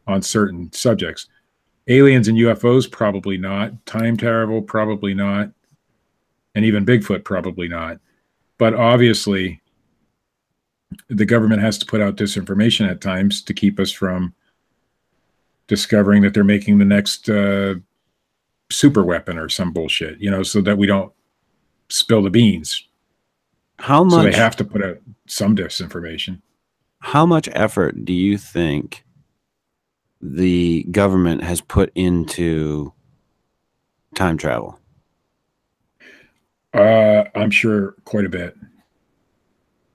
[0.08, 1.28] on certain subjects.
[1.88, 3.86] Aliens and UFOs probably not.
[3.86, 5.52] Time travel probably not.
[6.56, 8.00] And even Bigfoot probably not.
[8.58, 9.62] But obviously
[11.10, 14.34] the government has to put out disinformation at times to keep us from
[15.68, 17.76] discovering that they're making the next uh,
[18.72, 21.12] super weapon or some bullshit, you know, so that we don't
[21.90, 22.88] spill the beans.
[23.80, 24.32] How So much?
[24.34, 24.98] they have to put out
[25.28, 26.42] some disinformation.
[27.00, 29.04] how much effort do you think
[30.22, 32.94] the government has put into
[34.16, 34.80] time travel?
[36.74, 38.56] Uh, I'm sure quite a bit.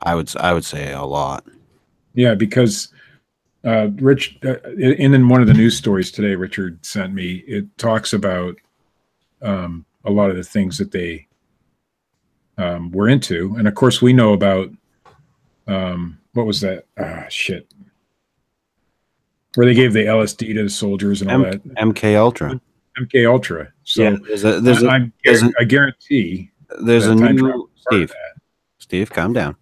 [0.02, 0.30] I would.
[0.36, 1.44] I would say a lot.
[2.14, 2.92] Yeah, because
[3.64, 7.66] uh, Rich, uh, in, in one of the news stories today, Richard sent me, it
[7.78, 8.56] talks about
[9.42, 11.26] um, a lot of the things that they
[12.56, 13.54] um, were into.
[13.58, 14.70] And of course, we know about
[15.66, 16.84] um, what was that?
[16.98, 17.72] Ah, shit.
[19.54, 21.64] Where they gave the LSD to the soldiers and all M- that.
[21.76, 22.60] MK Ultra.
[22.98, 23.72] MK Ultra.
[23.84, 27.36] So yeah, there's a there's I, a I'm- there's a- I guarantee there's a new
[27.38, 28.14] travel is part of Steve.
[28.78, 29.56] Steve, calm down.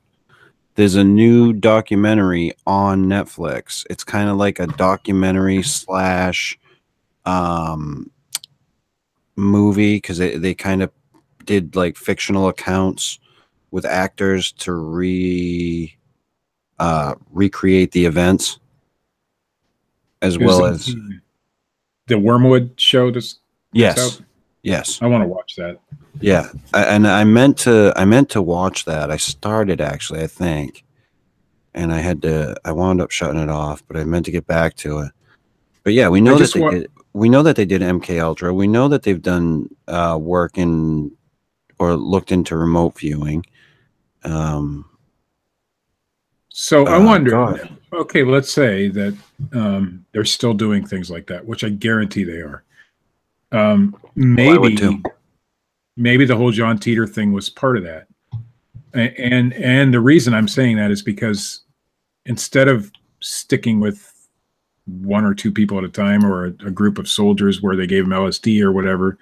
[0.76, 3.84] There's a new documentary on Netflix.
[3.88, 6.58] It's kind of like a documentary slash
[7.24, 8.10] um,
[9.36, 10.90] movie because they, they kind of
[11.44, 13.18] did like fictional accounts
[13.70, 15.96] with actors to re
[16.78, 18.58] uh, recreate the events.
[20.22, 20.94] as well as
[22.06, 23.10] the Wormwood show.
[23.10, 23.38] That's
[23.72, 24.20] yes, out?
[24.62, 25.78] yes, I want to watch that.
[26.20, 26.50] Yeah.
[26.74, 29.10] I, and I meant to I meant to watch that.
[29.10, 30.84] I started actually, I think,
[31.74, 32.56] and I had to.
[32.64, 35.12] I wound up shutting it off, but I meant to get back to it.
[35.84, 36.90] But yeah, we know that they did.
[37.12, 38.52] We know that they did MK Ultra.
[38.52, 41.10] We know that they've done uh, work in
[41.78, 43.44] or looked into remote viewing.
[44.24, 44.84] Um,
[46.48, 47.30] So I Uh, wonder.
[47.30, 47.78] God.
[47.92, 49.16] Okay, let's say that
[49.52, 52.64] um, they're still doing things like that, which I guarantee they are.
[53.52, 55.02] Um, maybe, too.
[55.96, 58.06] Maybe the whole John Titor thing was part of that,
[58.92, 61.62] and and the reason I'm saying that is because
[62.26, 64.12] instead of sticking with
[64.84, 67.86] one or two people at a time or a, a group of soldiers where they
[67.86, 69.18] gave them LSD or whatever,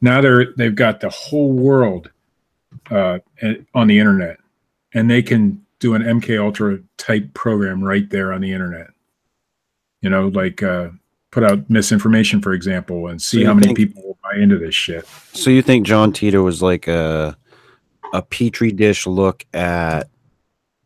[0.00, 2.10] now they're they've got the whole world
[2.90, 3.18] uh,
[3.74, 4.38] on the internet,
[4.92, 8.88] and they can do an MK Ultra type program right there on the internet.
[10.00, 10.90] You know, like uh,
[11.30, 15.06] put out misinformation, for example, and see So how many people into this shit.
[15.32, 17.36] So you think John Titor was like a
[18.12, 20.08] a petri dish look at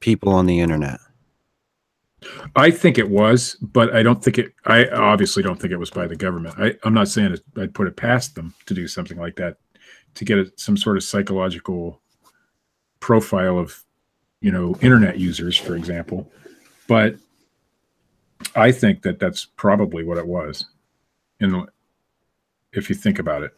[0.00, 0.98] people on the internet?
[2.56, 4.52] I think it was, but I don't think it.
[4.64, 6.54] I obviously don't think it was by the government.
[6.58, 9.58] I, I'm not saying it, I'd put it past them to do something like that
[10.14, 12.00] to get a, some sort of psychological
[12.98, 13.84] profile of,
[14.40, 16.30] you know, internet users, for example.
[16.88, 17.16] But
[18.56, 20.64] I think that that's probably what it was.
[21.40, 21.66] In the,
[22.72, 23.52] if you think about it,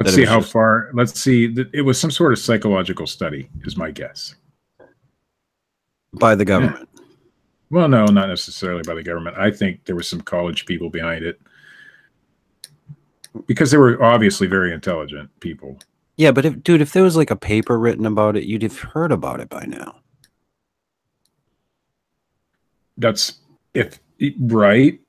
[0.00, 0.90] let's see how just- far.
[0.94, 1.46] Let's see.
[1.48, 4.34] that It was some sort of psychological study, is my guess.
[6.12, 6.88] By the government.
[7.70, 9.36] Well, no, not necessarily by the government.
[9.36, 11.40] I think there was some college people behind it
[13.46, 15.78] because they were obviously very intelligent people.
[16.16, 18.78] Yeah, but if dude, if there was like a paper written about it, you'd have
[18.78, 19.96] heard about it by now.
[22.96, 23.40] That's
[23.72, 23.98] if
[24.38, 25.00] right.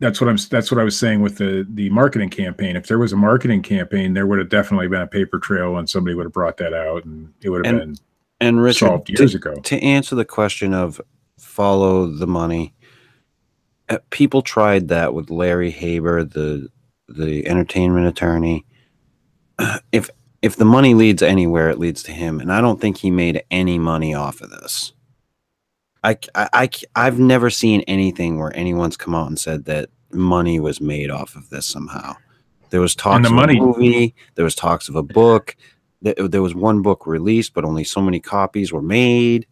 [0.00, 0.36] That's what I'm.
[0.50, 2.76] That's what I was saying with the the marketing campaign.
[2.76, 5.88] If there was a marketing campaign, there would have definitely been a paper trail, and
[5.88, 7.96] somebody would have brought that out, and it would have And been
[8.40, 9.54] And Richard, solved to, years ago.
[9.54, 11.00] to answer the question of
[11.38, 12.74] follow the money,
[13.88, 16.68] uh, people tried that with Larry Haber, the
[17.08, 18.64] the entertainment attorney.
[19.92, 20.10] If
[20.42, 23.44] if the money leads anywhere, it leads to him, and I don't think he made
[23.50, 24.93] any money off of this.
[26.04, 30.60] I, I, I, have never seen anything where anyone's come out and said that money
[30.60, 32.14] was made off of this somehow.
[32.68, 35.56] There was talks the of money- a movie, there was talks of a book.
[36.02, 39.46] There, there was one book released, but only so many copies were made.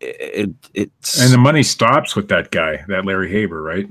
[0.00, 3.88] It, it it's And the money stops with that guy, that Larry Haber, right?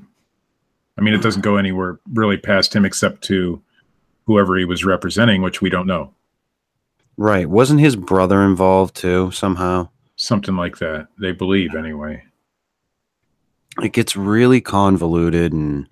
[0.98, 3.62] I mean, it doesn't go anywhere really past him except to
[4.26, 6.14] whoever he was representing, which we don't know.
[7.16, 7.50] right.
[7.50, 9.90] Wasn't his brother involved too somehow?
[10.22, 11.08] Something like that.
[11.18, 12.24] They believe anyway.
[13.82, 15.88] it gets really convoluted and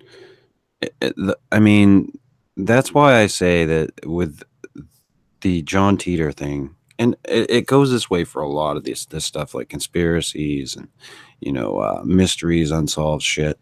[0.82, 2.12] it, it- i mean
[2.58, 4.42] that's why i say that with
[5.40, 9.06] the john titor thing and it, it goes this way for a lot of this
[9.06, 10.88] this stuff like conspiracies and
[11.40, 13.58] you know uh, mysteries unsolved shit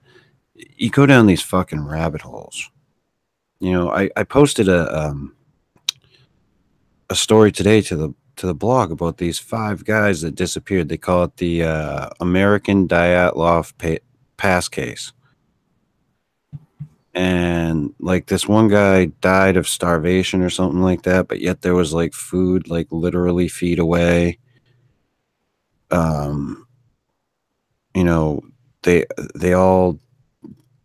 [0.55, 2.71] you go down these fucking rabbit holes
[3.61, 5.37] you know i i posted a um
[7.11, 10.97] a story today to the to the blog about these five guys that disappeared they
[10.97, 14.05] call it the uh, american dyatlov pa-
[14.37, 15.13] pass case.
[17.15, 21.75] And like this one guy died of starvation or something like that, but yet there
[21.75, 24.39] was like food like literally feet away.
[25.91, 26.67] Um
[27.95, 28.43] you know,
[28.83, 29.99] they they all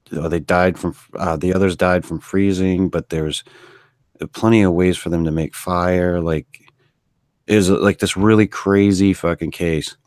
[0.09, 3.43] they died from uh, the others died from freezing, but there's
[4.33, 6.60] plenty of ways for them to make fire like
[7.51, 9.97] is like this really crazy fucking case.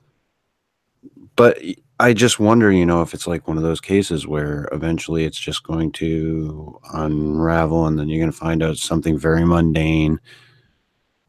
[1.37, 1.59] But
[2.01, 5.39] I just wonder, you know, if it's like one of those cases where eventually it's
[5.39, 10.19] just going to unravel and then you're going to find out something very mundane.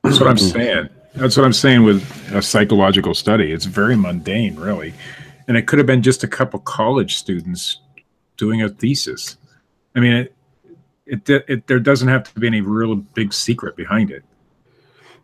[0.03, 0.57] That's what I'm mm-hmm.
[0.57, 0.89] saying.
[1.15, 3.51] That's what I'm saying with a psychological study.
[3.51, 4.93] It's very mundane, really.
[5.47, 7.79] And it could have been just a couple college students
[8.37, 9.37] doing a thesis.
[9.95, 10.35] I mean, it,
[11.05, 14.23] it, it there doesn't have to be any real big secret behind it.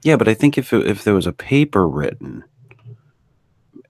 [0.04, 2.44] Yeah, but I think if it, if there was a paper written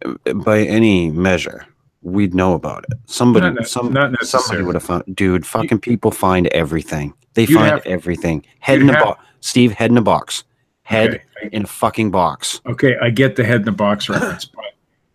[0.05, 1.65] uh, by any measure,
[2.01, 2.97] we'd know about it.
[3.05, 5.03] Somebody, Not some, not somebody would have found.
[5.15, 7.13] Dude, fucking people find everything.
[7.33, 8.45] They You'd find have- everything.
[8.59, 9.23] Head in a box.
[9.39, 10.43] Steve, head in a box.
[10.83, 11.49] Head Okay.
[11.53, 12.59] in a fucking box.
[12.65, 14.65] Okay, I get the head in the box reference, but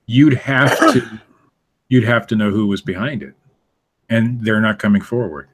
[0.07, 1.21] you'd have to
[1.89, 3.35] you'd have to know who was behind it.
[4.09, 5.49] And they're not coming forward.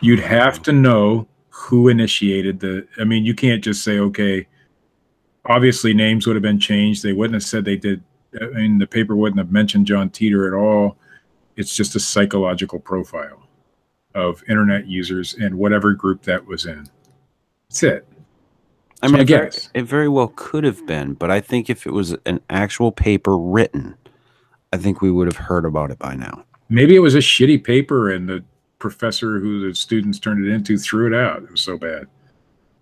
[0.00, 4.46] You'd have to know who initiated the I mean, you can't just say, okay,
[5.44, 7.02] obviously names would have been changed.
[7.02, 8.02] They wouldn't have said they did
[8.40, 10.96] I mean the paper wouldn't have mentioned John Titor at all.
[11.56, 13.42] It's just a psychological profile
[14.14, 16.88] of internet users and whatever group that was in.
[17.68, 18.08] That's it.
[19.02, 19.70] I mean, my it very, guess.
[19.74, 23.36] it very well could have been, but I think if it was an actual paper
[23.38, 23.96] written,
[24.72, 26.44] I think we would have heard about it by now.
[26.68, 28.44] Maybe it was a shitty paper and the
[28.80, 31.44] professor who the students turned it into threw it out.
[31.44, 32.06] It was so bad.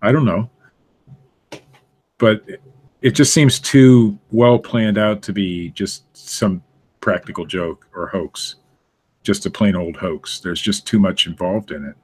[0.01, 0.49] I don't know.
[2.17, 2.61] But it-
[3.11, 6.61] just seems too well planned out to be just some
[7.01, 8.55] practical joke or hoax.
[9.23, 10.39] Just a plain old hoax.
[10.39, 11.95] There's just too much involved in it.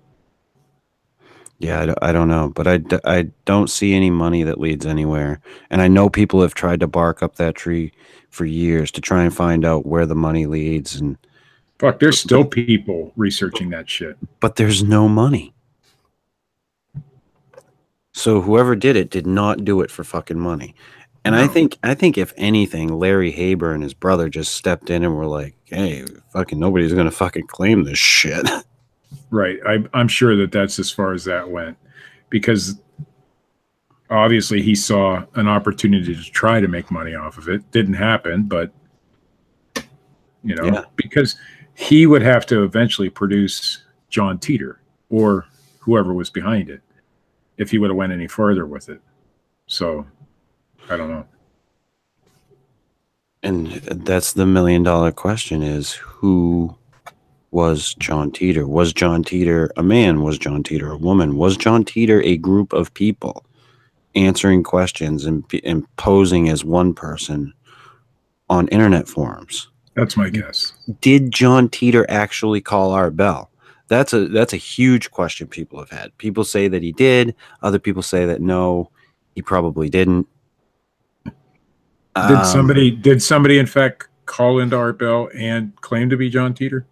[1.60, 5.40] Yeah, I, don't- know, but I, I don't see any money that leads anywhere.
[5.70, 7.92] And I know people have tried to bark up that tree
[8.30, 11.18] for years to try and find out where the money leads, and
[11.80, 14.18] Fuck, there's still people researching that shit.
[14.40, 15.54] but there's no money.
[18.14, 20.74] So whoever did it did not do it for fucking money.
[21.26, 25.04] And I think I think if anything, Larry Haber and his brother just stepped in
[25.04, 28.48] and were like, "Hey, fucking nobody's gonna fucking claim this shit."
[29.32, 29.58] Right.
[29.66, 31.78] I, I'm sure that that's as far as that went
[32.30, 32.80] because
[34.10, 37.70] obviously he saw an opportunity to try to make money off of it.
[37.72, 38.72] Didn't happen, but
[40.44, 40.84] you know, Yeah.
[40.96, 41.36] because
[41.76, 44.78] he would have to eventually produce John Titor
[45.10, 45.46] or
[45.80, 46.82] whoever was behind it
[47.58, 49.02] if he would have went any further with it.
[49.68, 50.08] So
[50.90, 51.26] I don't know.
[53.44, 56.76] And that's the million dollar question is who
[57.52, 58.68] was John Titor?
[58.68, 60.24] Was John Titor a man?
[60.24, 61.36] Was John Titor a woman?
[61.36, 63.46] Was John Titor a group of people
[64.16, 67.54] answering questions and, and posing as one person
[68.50, 69.70] on internet forums?
[69.96, 70.74] That's my guess.
[71.02, 73.50] Did John Titor actually call Art Bell?
[73.88, 76.18] That's a that's a huge question people have had.
[76.18, 77.36] People say that he did.
[77.62, 78.90] Other people say that no,
[79.36, 80.28] he probably didn't.
[81.26, 81.34] Did
[82.16, 86.54] Um, somebody did somebody in fact call into Art Bell and claim to be John
[86.54, 86.86] Titor?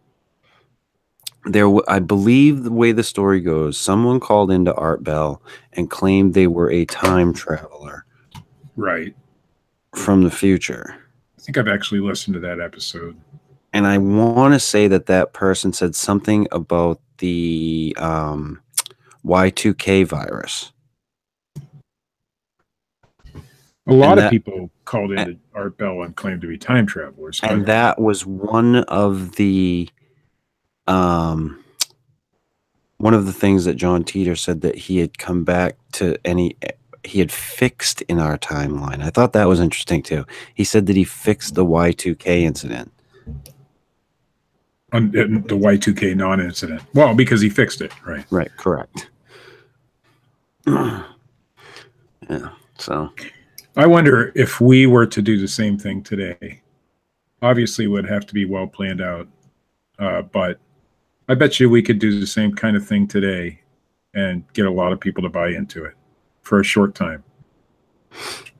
[1.45, 5.41] there w- i believe the way the story goes someone called into art bell
[5.73, 8.05] and claimed they were a time traveler
[8.77, 9.13] Right.
[9.93, 10.95] from the future
[11.43, 13.15] think I've actually listened to that episode.
[13.73, 18.59] and i want to say that that person said something about the um,
[19.25, 20.71] y2k virus
[23.87, 26.85] A lot And of that- people called into Art Bell and claimed to be time
[26.85, 27.39] travelers.
[27.43, 29.89] and that was one of the
[30.87, 31.59] um
[32.97, 36.55] one of the things that john titor said that he had come back to any
[37.03, 40.95] he had fixed in our timeline i thought that was interesting too he said that
[40.95, 42.91] he fixed the y2k incident
[44.93, 46.81] on the Y2K non-incident.
[46.93, 48.25] Well, because he fixed it, right?
[48.29, 49.09] right correct
[50.67, 51.03] yeah
[52.77, 53.09] so
[53.75, 56.61] I wonder if we were to do the same thing today.
[57.41, 59.27] Obviously, it would have to be well planned out,
[59.99, 60.59] uh, but
[61.27, 63.61] I bet you we could do the same kind of thing today
[64.13, 65.95] and get a lot of people to buy into it
[66.43, 67.23] for a short time.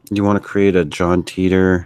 [0.10, 1.86] you want to create a john titor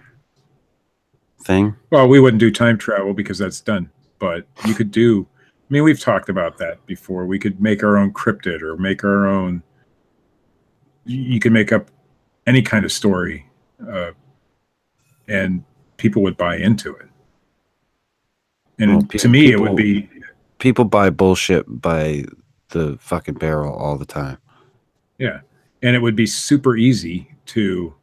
[1.43, 3.89] thing Well, we wouldn't do time travel because that's done,
[4.19, 5.27] but you could do.
[5.41, 7.25] I mean, we've talked about that before.
[7.25, 9.63] We could make our own cryptid or make our own.
[11.05, 11.89] You could make up
[12.45, 13.49] any kind of story,
[13.89, 14.11] uh,
[15.27, 15.63] and
[15.95, 17.07] people would buy into it.
[18.79, 20.09] And Well, to me, it would be
[20.59, 22.25] people buy bullshit by
[22.69, 24.37] the fucking barrel all the time
[25.17, 25.39] yeah,
[25.81, 27.93] and it would be super easy to,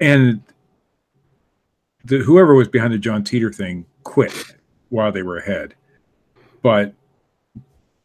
[0.00, 0.42] and
[2.04, 4.56] the whoever was behind the John Titor thing quit
[4.90, 5.74] while they were ahead,
[6.62, 6.94] but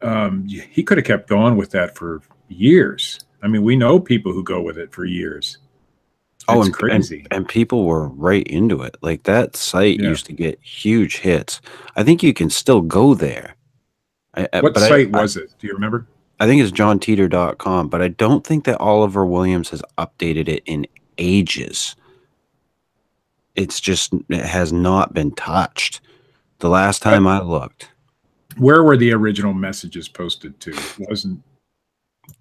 [0.02, 3.20] um, he could have kept going with that for years.
[3.42, 5.58] I mean, we know people who go with it for years.
[6.48, 7.20] Oh, and, crazy.
[7.30, 8.96] And, and people were right into it.
[9.02, 10.08] Like that site Yeah.
[10.08, 11.60] used to get huge hits.
[11.96, 13.54] I think you can still go there.
[14.34, 15.54] I, I- what I- site I, was it?
[15.58, 16.06] Do you remember?
[16.40, 20.86] I think it's johntitor.com, but I don't think that Oliver Williams has updated it in
[21.18, 21.94] ages.
[23.54, 26.00] It's just, it has not been touched.
[26.60, 27.90] The last time I looked.
[28.56, 30.70] Where were the original messages posted to?
[30.72, 31.42] It wasn't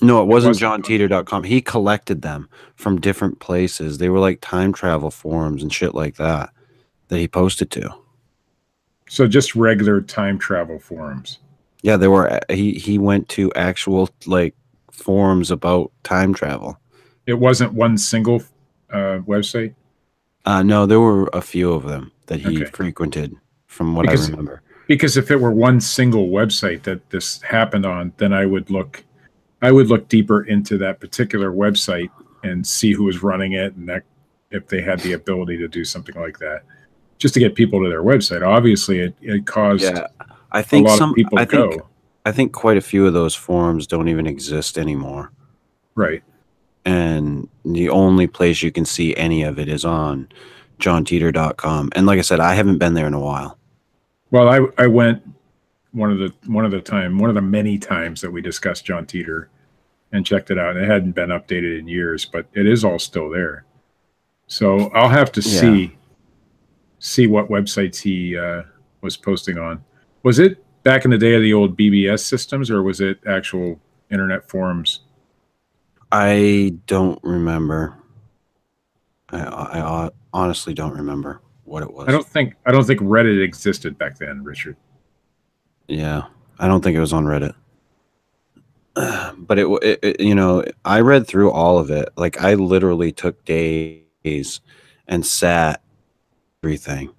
[0.02, 1.44] No, it wasn't wasn't- johntitor.com.
[1.44, 3.98] He collected them from different places.
[3.98, 6.52] They were like time travel forums and shit like that
[7.10, 7.94] that he posted to.
[9.10, 11.40] so just regular time travel forums.
[11.82, 14.56] Yeah, there were he he went to actual like
[14.92, 16.80] forums about time travel.
[17.26, 18.44] It wasn't one single
[18.92, 19.76] uh, website.
[20.46, 22.72] Uh no, there were a few of them that he Okay.
[22.72, 23.36] frequented
[23.68, 24.62] from what Because- I remember.
[24.88, 29.04] because if it were one single website that this happened on then i would look
[29.62, 32.10] i would look deeper into that particular website
[32.44, 34.02] and see who was running it and that
[34.50, 36.64] if they had the ability to do something like that
[37.20, 38.42] just to get people to their website.
[38.48, 40.08] Obviously, it, it caused Yeah,
[40.52, 41.70] I think some people I go.
[41.72, 41.82] think
[42.26, 45.32] I think quite a few of those forums don't even exist anymore.
[45.96, 46.24] right.
[46.86, 50.28] and the only place you can see any of it is on
[50.80, 53.58] johntitor.com and like i said i haven't been there in a while
[54.32, 55.22] Well, I I went
[55.92, 58.86] one of the one of the time one of the many times that we discussed
[58.86, 59.48] John Titor
[60.12, 60.76] and checked it out.
[60.78, 63.66] It hadn't been updated in years, but it is all still there.
[64.48, 65.62] So I'll have to Yeah.
[65.62, 65.98] see
[67.00, 68.64] see what websites he uh,
[69.02, 69.84] was posting on.
[70.24, 73.80] Was it back in the day of the old BBS systems, or was it actual
[74.12, 75.02] internet forums?
[76.12, 77.96] i don't remember.
[79.30, 82.08] I, I honestly don't remember what it was.
[82.08, 84.76] I don't think I don't think Reddit existed back then, Richard.
[85.88, 86.24] yeah
[86.58, 87.54] i don't think it was on reddit.
[89.38, 92.10] But it, it, it you know i read through all of it.
[92.18, 94.62] Like i literally took days
[95.08, 95.82] and sat
[96.64, 97.12] everything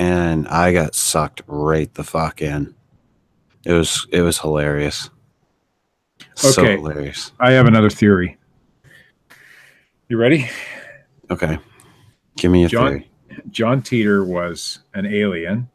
[0.00, 2.74] and i got sucked right the fuck in
[3.66, 5.10] it was it was hilarious
[6.42, 6.48] Okay.
[6.52, 8.38] so hilarious I have another theory.
[10.08, 10.48] You ready?
[11.30, 11.58] okay
[12.36, 13.10] give me a John- theory
[13.50, 15.68] John Titor was an alien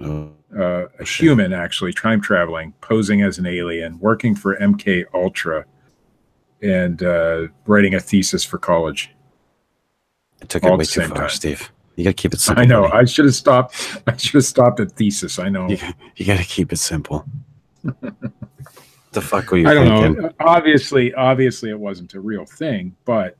[0.00, 1.24] oh, uh, a shit.
[1.26, 5.64] human actually time traveling posing as an alien working for mk ultra
[6.62, 9.10] and uh, writing a thesis for college
[10.42, 11.28] i took All it way too far time.
[11.28, 12.82] steve you gotta keep it simple i know.
[12.82, 12.92] buddy.
[12.94, 14.00] i should have stopped.
[14.06, 15.38] I should have stopped at thesis.
[15.46, 15.68] I know.
[15.68, 15.78] You,
[16.16, 17.24] you gotta keep it simple.
[17.82, 20.22] The fuck were you i don't thinking?
[20.22, 23.36] Know obviously obviously it wasn't a real thing but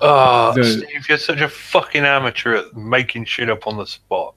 [0.00, 4.34] Oh, The- Steve, you're such a fucking amateur at making shit up on the spot.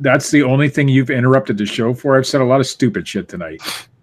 [0.00, 2.16] that's the only thing you've interrupted the show for?
[2.18, 3.62] I've said a lot of stupid shit tonight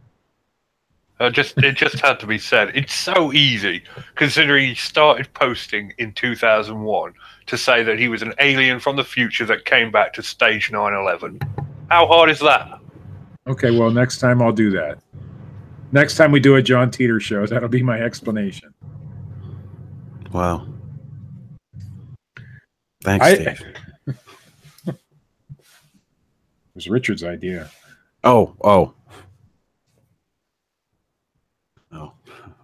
[1.21, 2.75] Uh, just it just had to be said.
[2.75, 3.83] It's so easy
[4.15, 7.13] considering he started posting in 2001
[7.45, 10.71] to say that he was an alien from the future that came back to stage
[10.71, 11.39] 9/11.
[11.89, 12.81] How hard is that?
[13.47, 14.99] okay well next time i'll do that
[15.91, 18.71] next time we do a john titor show that'll be my explanation
[20.31, 20.65] wow
[23.03, 23.63] thanks I- steve
[24.87, 24.95] it
[26.75, 27.69] was richard's idea
[28.23, 28.55] oh.
[28.63, 28.93] Oh,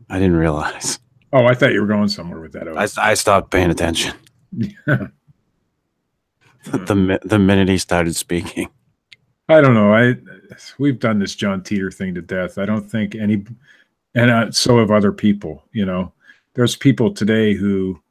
[0.10, 1.00] I didn't realize.
[1.34, 2.68] Oh, I thought you were going somewhere with that.
[2.68, 4.16] I, I stopped paying attention.
[4.56, 4.74] Yeah.
[6.64, 8.70] the the minute he started speaking.
[9.50, 9.94] I don't know.
[9.94, 10.16] I
[10.78, 12.58] we've done this John Titor thing to death.
[12.58, 13.46] I don't think any,
[14.16, 15.64] and uh, so have other people.
[15.72, 16.14] You know,
[16.54, 18.02] there's people today who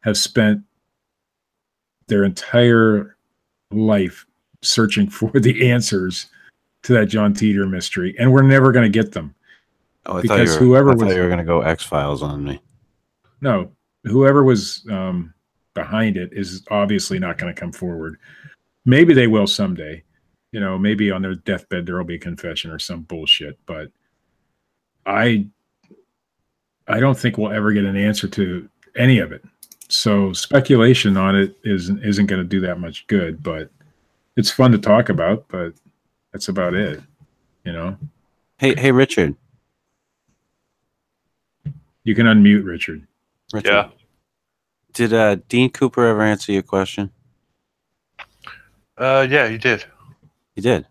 [0.00, 0.62] have spent
[2.08, 3.16] their entire
[3.70, 4.26] life
[4.62, 6.26] searching for the answers
[6.82, 9.34] to that John Titor mystery, and we're never going to get them.
[10.06, 11.60] Oh, I Because thought you were, whoever I thought was- you were going to go
[11.62, 12.60] X Files on me.
[13.40, 13.70] No,
[14.04, 15.34] whoever was um,
[15.74, 18.18] behind it is obviously not going to come forward.
[18.84, 20.02] Maybe they will someday.
[20.52, 23.58] You know, maybe on their deathbed there will be a confession or some bullshit.
[23.66, 23.90] But
[25.04, 25.46] I,
[26.88, 29.44] I don't think we'll ever get an answer to any of it.
[29.88, 33.42] So speculation on it isn't isn't going to do that much good.
[33.42, 33.70] But
[34.36, 35.46] it's fun to talk about.
[35.48, 35.74] But
[36.32, 37.02] that's about it.
[37.64, 37.98] You know,
[38.58, 39.34] Hey, hey, Richard.
[42.06, 43.04] You can unmute Richard.
[43.52, 43.68] Richard.
[43.68, 43.88] Yeah.
[44.94, 47.10] Did uh, Dean Cooper ever answer your question?
[48.96, 49.84] Uh, yeah, he did.
[50.54, 50.86] He did.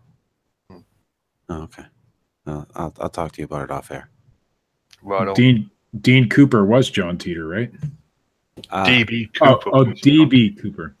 [0.70, 1.84] Oh, okay.
[2.46, 4.10] Uh, I'll I'll talk to you about it off air.
[5.02, 5.34] Right.
[5.34, 5.70] Dean
[6.02, 7.72] Dean Cooper was John Titor, right?
[8.70, 9.70] Uh, DB Oh, Cooper.
[9.72, 10.94] oh was- DB Cooper.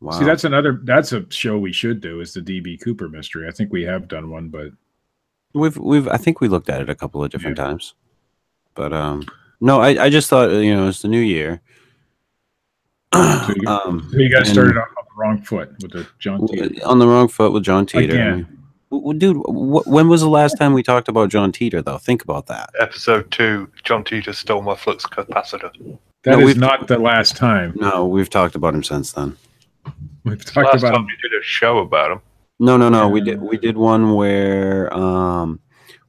[0.00, 0.12] wow.
[0.18, 0.80] See, that's another.
[0.82, 2.20] That's a show we should do.
[2.20, 3.46] Is the DB Cooper mystery?
[3.46, 4.70] I think we have done one, but
[5.54, 7.94] We've we've I think we looked at it a couple of different times,
[8.74, 9.24] but um
[9.60, 11.60] no I I just thought you know it's the new year.
[13.14, 13.18] you-
[13.68, 16.86] um, so you guys started off on the wrong foot with the John Titor.
[16.86, 18.04] on the wrong foot with John Titor.
[18.04, 18.58] Again.
[18.90, 21.98] W- w- Dude, wh- when was the last time we talked about John Titor though?
[21.98, 22.70] Think about that.
[22.80, 23.70] Episode two.
[23.84, 25.70] John Titor stole my flux capacitor.
[26.24, 29.36] That No, is not the last time No, we've talked about him since then.
[30.24, 30.94] we've talked Last about.
[30.94, 32.20] time we did a show about him.
[32.60, 33.08] No, no, no.
[33.08, 35.58] We did we did one where um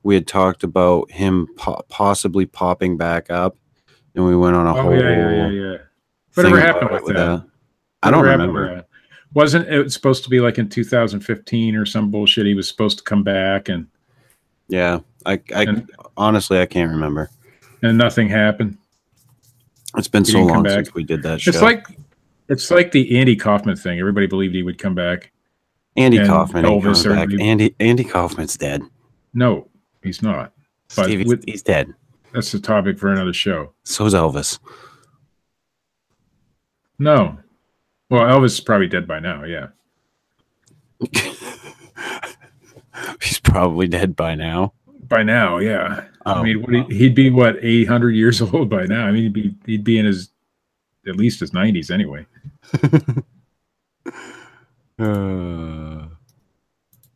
[0.04, 3.58] we had talked about him po- possibly popping back up,
[4.16, 5.78] and we went on a Oh whole yeah, yeah, yeah, yeah.
[6.32, 7.46] thing uh, Whatever happened it with that?
[8.04, 8.86] I don't remember.
[9.34, 12.46] Wasn't it supposed to be like in 2015 or some bullshit?
[12.46, 13.88] He was supposed to come back and
[14.68, 17.30] Yeah, I, I And- honestly I can't remember.
[17.82, 18.78] and nothing happened.
[19.98, 21.50] It's been He so long since we did that show.
[21.50, 21.88] It's like
[22.50, 24.00] it's like the Andy Kaufman thing.
[24.00, 25.32] Everybody believed he would come back.
[25.96, 27.30] Andy and Kaufman Elvis back.
[27.40, 28.82] Andy Andy Kaufman's dead.
[29.34, 29.68] No,
[30.04, 30.54] he's not.
[30.96, 31.94] But Steve, he's, with- he's dead.
[32.34, 33.74] that's the topic for another show.
[33.84, 34.60] So's Elvis.
[37.00, 37.38] No.
[38.10, 39.44] Well, Elvis is probably dead by now.
[39.44, 39.68] Yeah.
[43.22, 44.74] He's probably dead by now.
[45.08, 46.06] By now, yeah.
[46.26, 49.06] Oh, I mean, he'd be what eight hundred years old by now.
[49.06, 50.30] I mean, he'd be he'd be in his
[51.08, 52.26] at least his nineties anyway.
[55.00, 56.06] uh,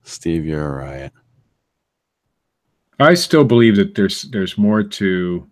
[0.04, 1.14] Steve, you're a riot.
[3.00, 5.48] I still believe that there's there's more to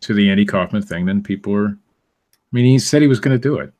[0.00, 1.68] to the Andy Kaufman thing than people are.
[1.68, 1.76] I
[2.52, 3.72] mean, he said he was going to do it.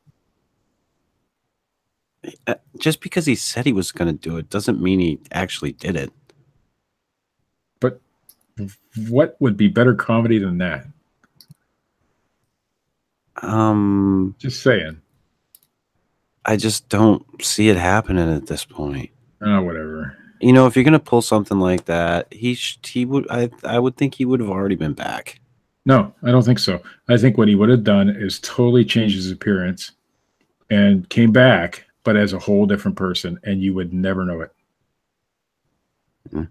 [2.47, 5.73] Uh, Just because he said he was going to do it doesn't mean he actually
[5.73, 6.13] did it.
[7.81, 8.01] But
[9.09, 10.87] what would be better comedy than that?
[13.43, 15.01] Um, Just saying.
[16.45, 19.11] I just don't see it happening at this point.
[19.43, 20.17] Oh, whatever.
[20.41, 23.51] You know, if you're going to pull something like that, he sh- he would I
[23.65, 25.39] I would think he would have already been back.
[25.87, 26.81] No, I don't think so.
[27.09, 29.93] I think what he would have done is totally changed his appearance
[30.71, 34.53] and came back, but as a whole different person, and you would never know it.
[36.31, 36.45] Hmm.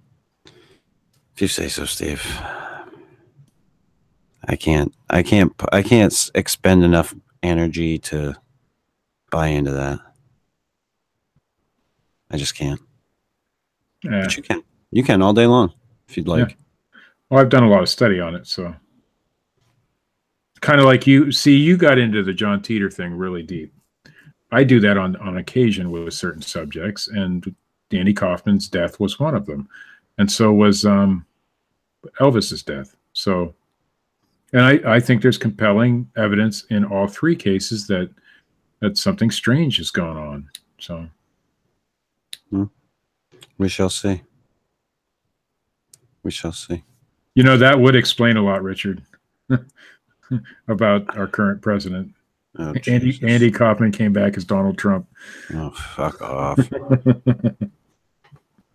[1.35, 2.25] If you say so, Steve.
[4.47, 4.93] I can't.
[5.09, 5.53] I can't.
[5.71, 7.13] I can't expend enough
[7.43, 8.35] energy to
[9.31, 9.99] buy into that.
[12.31, 12.81] I just can't.
[14.03, 14.21] Yeah.
[14.23, 14.63] But you can.
[14.91, 15.73] You can all day long
[16.07, 16.57] if you'd like.
[17.29, 18.73] Well, I've done a lot of study on it, so
[20.61, 21.31] kind of like you.
[21.31, 23.73] See, you got into the John Titor thing really deep.
[24.51, 27.55] I do that on on occasion with certain subjects, and
[27.89, 29.69] Danny Kaufman's death was one of them,
[30.17, 31.25] and so was um,
[32.19, 32.95] Elvis's death.
[33.13, 33.53] So,
[34.53, 38.09] and I I think there's compelling evidence in all three cases that
[38.79, 40.49] that something strange has gone on.
[40.79, 41.07] So.
[43.59, 44.23] We shall see.
[46.23, 46.83] We shall see.
[47.35, 49.03] You know, that would explain a lot, Richard,
[50.67, 52.13] about our current president.
[52.57, 55.07] Oh, Andy Andy Kaufman came back as Donald Trump.
[55.53, 56.59] Oh, fuck off.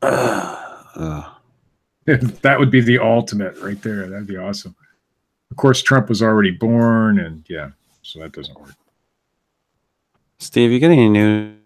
[0.03, 1.35] Ugh.
[2.07, 4.07] that would be the ultimate right there.
[4.07, 4.77] That'd be awesome.
[5.51, 7.71] Of course, Trump was already born, and yeah,
[8.03, 8.75] so that doesn't work.
[10.39, 11.64] Steve, you getting any news?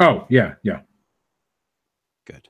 [0.00, 0.80] Oh, yeah, yeah.
[2.24, 2.46] Good.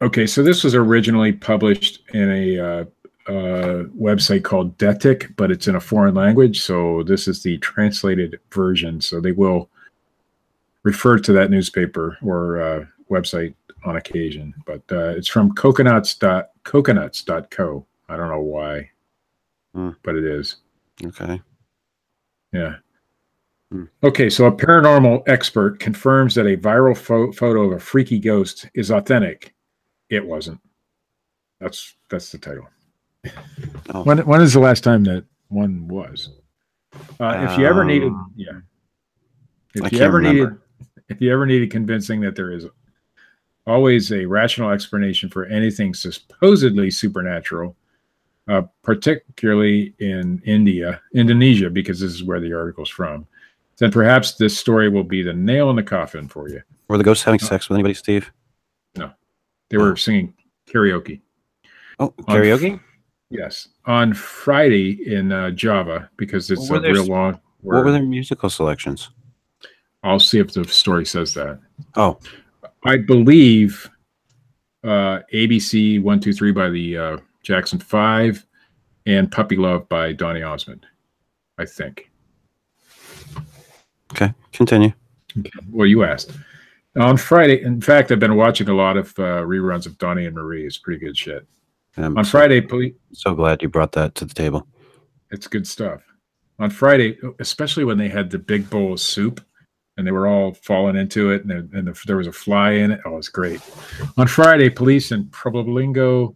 [0.00, 2.84] Okay, so this was originally published in a uh,
[3.28, 6.60] uh, website called Detik, but it's in a foreign language.
[6.60, 9.02] So this is the translated version.
[9.02, 9.68] So they will
[10.82, 13.54] refer to that newspaper or uh, website
[13.84, 14.54] on occasion.
[14.66, 17.86] But uh, it's from coconuts dot coconuts dot co.
[18.08, 18.90] I don't know why,
[19.74, 19.90] Hmm.
[20.02, 20.56] but it is.
[21.04, 21.40] Okay.
[22.52, 22.76] Yeah.
[23.70, 23.84] Hmm.
[24.02, 28.68] Okay, so a paranormal expert confirms that a viral pho- photo of a freaky ghost
[28.74, 29.54] is authentic.
[30.10, 30.60] It wasn't.
[31.60, 32.68] That's that's the title.
[33.94, 34.02] Oh.
[34.02, 36.30] When when is the last time that one was?
[37.20, 38.50] Uh, if you ever needed, Um, yeah.
[38.52, 40.44] I If you can't ever remember.
[40.50, 40.58] needed,
[41.08, 42.66] if you ever needed convincing that there is
[43.66, 47.76] always a rational explanation for anything supposedly supernatural,
[48.48, 53.26] uh, particularly in India, Indonesia, because this is where the article's from,
[53.78, 56.60] then perhaps this story will be the nail in the coffin for you.
[56.88, 58.30] Were the ghosts having sex with anybody, Steve?
[58.96, 59.10] No,
[59.70, 60.34] they were singing
[60.66, 61.20] karaoke.
[61.98, 62.80] Oh, On- karaoke?
[63.30, 67.40] Yes, on Friday in uh, Java because it's a their- real long.
[67.62, 67.92] What were word.
[67.92, 69.10] their musical selections?
[70.02, 71.60] I'll see if the story says that.
[71.94, 72.18] Oh,
[72.84, 73.88] I believe
[74.84, 78.44] uh, ABC One Two Three by the uh, Jackson Five
[79.06, 80.86] and Puppy Love by Donny Osmond.
[81.58, 82.10] I think.
[84.12, 84.32] okay.
[84.52, 84.92] Continue.
[85.38, 85.50] Okay.
[85.70, 86.32] Well, you asked.
[86.98, 90.34] On Friday, in fact, I've been watching a lot of uh, reruns of Donnie and
[90.34, 90.66] Marie.
[90.66, 91.46] It's pretty good shit.
[91.96, 92.94] I'm On so- Friday, police.
[93.12, 94.66] so glad you brought that to the table.
[95.30, 96.02] It's good stuff.
[96.58, 99.40] On Friday, especially when they had the big bowl of soup
[100.02, 102.72] and they were all falling into it and, there, and the, there was a fly
[102.72, 103.00] in it.
[103.04, 103.60] Oh, it's great.
[104.16, 106.34] On Friday, police in Probolinggo,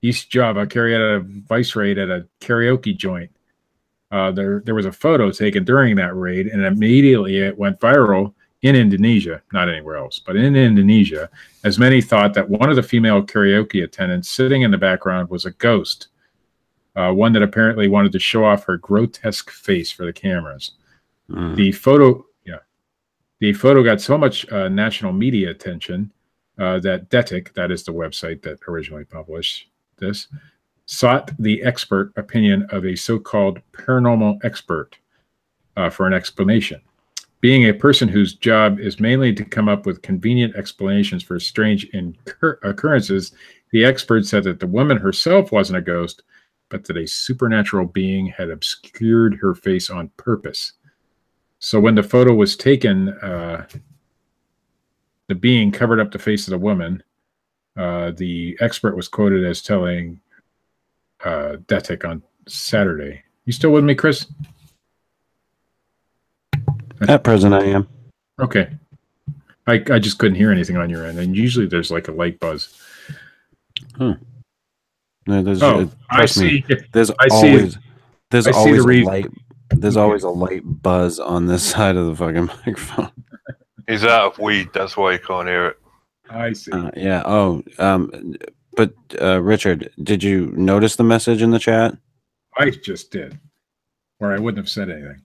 [0.00, 3.32] East Java, carried out a vice raid at a karaoke joint.
[4.12, 8.32] Uh, there, there was a photo taken during that raid, and immediately it went viral
[8.62, 11.28] in Indonesia, not anywhere else, but in Indonesia,
[11.64, 15.46] as many thought that one of the female karaoke attendants sitting in the background was
[15.46, 16.06] a ghost
[16.98, 20.72] uh, one that apparently wanted to show off her grotesque face for the cameras.
[21.30, 21.54] Mm.
[21.54, 22.26] The photo,
[23.40, 26.10] the photo got so much uh, national media attention
[26.58, 29.68] uh, that Detik, that is the website that originally published
[29.98, 30.28] this,
[30.86, 34.96] sought the expert opinion of a so-called paranormal expert
[35.76, 36.80] uh, for an explanation.
[37.40, 41.84] Being a person whose job is mainly to come up with convenient explanations for strange
[41.92, 43.32] incur- occurrences,
[43.70, 46.22] the expert said that the woman herself wasn't a ghost,
[46.68, 50.72] but that a supernatural being had obscured her face on purpose.
[51.58, 53.66] So when the photo was taken, uh,
[55.28, 57.02] the being covered up the face of the woman.
[57.76, 60.18] Uh, the expert was quoted as telling
[61.24, 63.22] uh, Detik on Saturday.
[63.44, 64.26] You still with me, Chris?
[67.06, 67.86] At present, I am.
[68.40, 68.70] Okay.
[69.68, 72.40] I, I just couldn't hear anything on your end, and usually there's like a light
[72.40, 72.74] buzz.
[74.00, 74.16] No,
[75.26, 76.76] there's, Oh, uh, I trust me, see.
[76.92, 77.78] there's I see- always
[78.30, 79.04] there's I see the always a reason.
[79.12, 79.26] light
[79.70, 83.10] there's always a light buzz on this side of the fucking microphone.
[83.86, 84.68] He's out of weed.
[84.74, 85.76] That's why you can't hear it.
[86.30, 86.70] I see.
[86.72, 87.22] Uh, yeah.
[87.24, 88.34] Oh, um,
[88.76, 91.96] but uh, Richard, did you notice the message in the chat?
[92.58, 93.38] I just did,
[94.20, 95.22] or I wouldn't have said anything.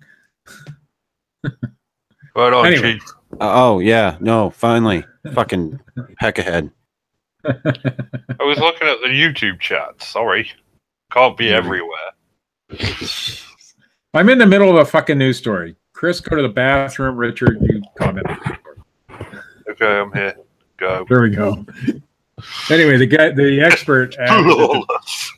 [2.36, 2.94] Right on, Anyway.
[2.94, 3.04] Chief.
[3.34, 5.80] Uh, oh yeah, no, finally, fucking
[6.18, 6.72] heck ahead.
[7.46, 7.54] I
[8.40, 10.02] was looking at the YouTube chat.
[10.02, 10.50] Sorry.
[11.12, 11.58] Can't be Yeah.
[11.58, 12.12] everywhere.
[14.16, 15.76] I'm in the middle of a fucking news story.
[15.94, 17.18] Chris, go to the bathroom.
[17.18, 18.28] Richard, you comment.
[19.70, 20.36] Okay, I'm here.
[20.78, 21.04] Go.
[21.10, 21.66] There we go.
[22.70, 25.32] Anyway, the guy, the expert, Flawless.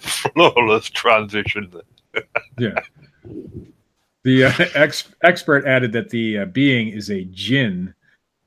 [0.00, 1.72] Flawless transition.
[2.56, 2.82] the,
[4.24, 7.94] the uh, ex, expert added that the uh, being is a jinn,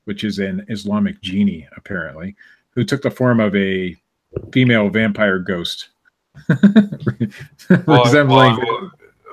[0.06, 2.36] which is an Islamic genie, apparently,
[2.72, 3.96] who took the form of a
[4.52, 5.89] female vampire ghost,
[7.69, 8.57] resembling.
[8.57, 8.91] well,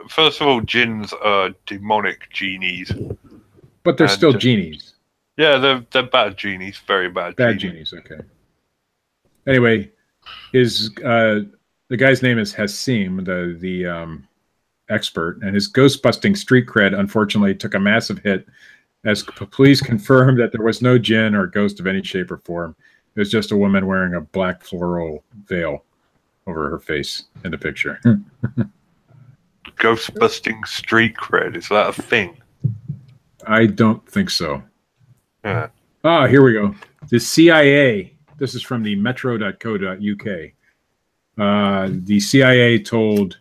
[0.09, 2.92] first of all, jinns are demonic genies.
[3.84, 4.94] but they're still genies.
[5.36, 7.36] Yeah, they're they're bad genies, very bad.
[7.36, 7.90] Bad genies.
[7.90, 8.05] genies.
[8.11, 8.22] Okay.
[9.46, 9.90] Anyway,
[10.53, 11.40] his uh,
[11.88, 14.26] the guy's name is Hassim, the the um,
[14.90, 18.46] expert, and his ghost busting street cred unfortunately took a massive hit
[19.05, 22.74] as police confirmed that there was no jinn or ghost of any shape or form.
[23.14, 25.84] It was just a woman wearing a black floral veil
[26.49, 28.01] over her face in the picture.
[29.76, 31.57] Ghost busting street cred.
[31.57, 32.36] Is that a thing?
[33.46, 34.62] I don't think so.
[35.44, 35.68] Yeah.
[36.03, 36.74] Ah, here we go.
[37.11, 38.14] The CIA.
[38.38, 40.28] This is from the metro.co.uk.
[41.38, 43.38] Uh, the CIA told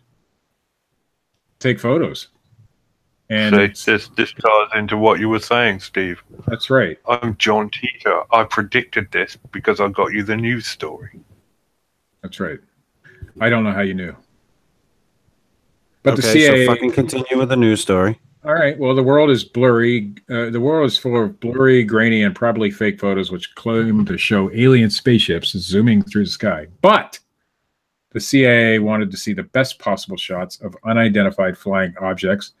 [1.58, 2.28] take photos.
[3.30, 6.22] And So this this ties into what you were saying, Steve.
[6.46, 6.98] that's right.
[7.06, 8.24] I'm John Titor.
[8.32, 11.20] I predicted this because I got you the news story.
[12.22, 12.58] That's right.
[13.40, 14.16] I don't know how you knew.
[16.02, 18.18] But the okay, CIA so fucking continue with the news story.
[18.44, 18.78] All right.
[18.78, 20.14] Well, the world is blurry.
[20.30, 24.16] Uh, the world is full of blurry, grainy, and probably fake photos which claim to
[24.16, 26.66] show alien spaceships zooming through the sky.
[26.80, 27.18] But
[28.12, 32.52] the CIA wanted to see the best possible shots of unidentified flying objects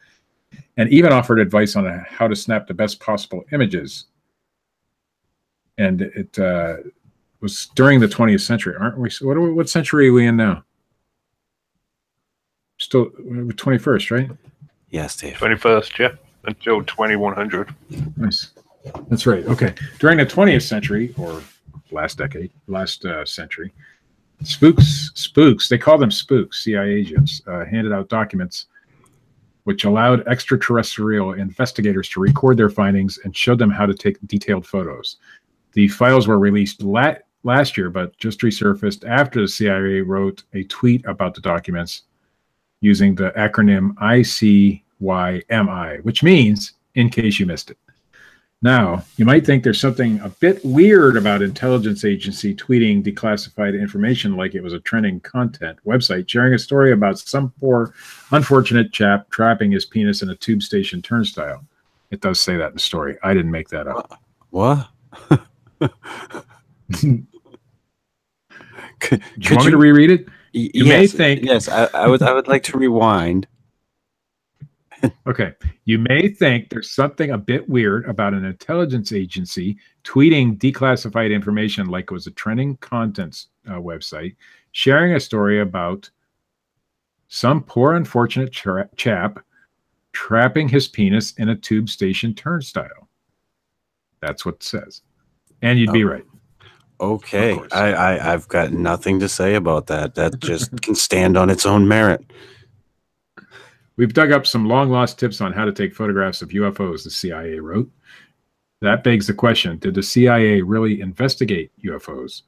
[0.76, 4.06] and even offered advice on how to snap the best possible images.
[5.78, 6.78] And it uh,
[7.40, 9.10] was during the 20th century, aren't we?
[9.20, 10.64] What, we- what century are we in now?
[12.88, 14.30] Still 21st, right?
[14.88, 15.36] Yes, Dave.
[15.36, 16.12] Twenty first, yeah,
[16.44, 17.74] until twenty one hundred.
[18.16, 18.52] Nice.
[19.10, 19.44] That's right.
[19.44, 19.74] Okay.
[19.98, 21.42] During the 20th century or
[21.90, 23.74] last decade, last uh, century,
[24.42, 28.68] spooks, spooks, they call them spooks, CIA agents, uh, handed out documents
[29.64, 34.66] which allowed extraterrestrial investigators to record their findings and showed them how to take detailed
[34.66, 35.18] photos.
[35.74, 40.64] The files were released la- last year, but just resurfaced after the CIA wrote a
[40.64, 42.04] tweet about the documents
[42.80, 43.94] using the acronym
[45.00, 47.78] ICYMI, which means in case you missed it.
[48.60, 54.36] Now, you might think there's something a bit weird about intelligence agency tweeting declassified information
[54.36, 57.94] like it was a trending content website sharing a story about some poor
[58.32, 61.64] unfortunate chap trapping his penis in a tube station turnstile.
[62.10, 63.16] It does say that in the story.
[63.22, 64.20] I didn't make that up.
[64.50, 64.88] What?
[68.98, 70.26] could, Do you want me to you, reread it?
[70.52, 73.46] You may think- yes, I, I would I would like to rewind.
[75.28, 75.52] Okay.
[75.84, 81.86] You may think there's something a bit weird about an intelligence agency tweeting declassified information
[81.86, 84.34] like it was a trending contents uh, website,
[84.72, 86.10] sharing a story about
[87.28, 89.38] some poor, unfortunate tra- chap
[90.12, 93.08] trapping his penis in a tube station turnstile.
[94.20, 95.02] That's what it says.
[95.62, 96.08] And you'd be Oh.
[96.08, 96.24] right.
[97.00, 97.60] Okay.
[97.72, 100.14] I, I I've got nothing to say about that.
[100.16, 102.24] That just can stand on its own merit.
[103.96, 107.10] We've dug up some long lost tips on how to take photographs of UFOs, the
[107.10, 107.90] CIA wrote.
[108.80, 112.42] That begs the question Did the CIA really investigate UFOs?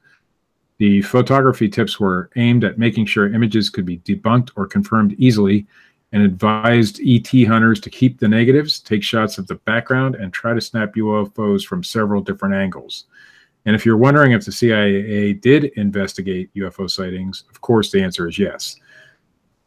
[0.77, 5.67] The photography tips were aimed at making sure images could be debunked or confirmed easily
[6.11, 10.53] and advised ET hunters to keep the negatives, take shots of the background, and try
[10.53, 13.05] to snap UFOs from several different angles.
[13.65, 18.27] And if you're wondering if the CIA did investigate UFO sightings, of course the answer
[18.27, 18.75] is yes.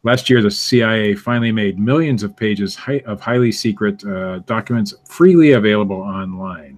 [0.05, 2.77] Last year, the CIA finally made millions of pages
[3.07, 6.77] of highly secret uh, documents freely available online.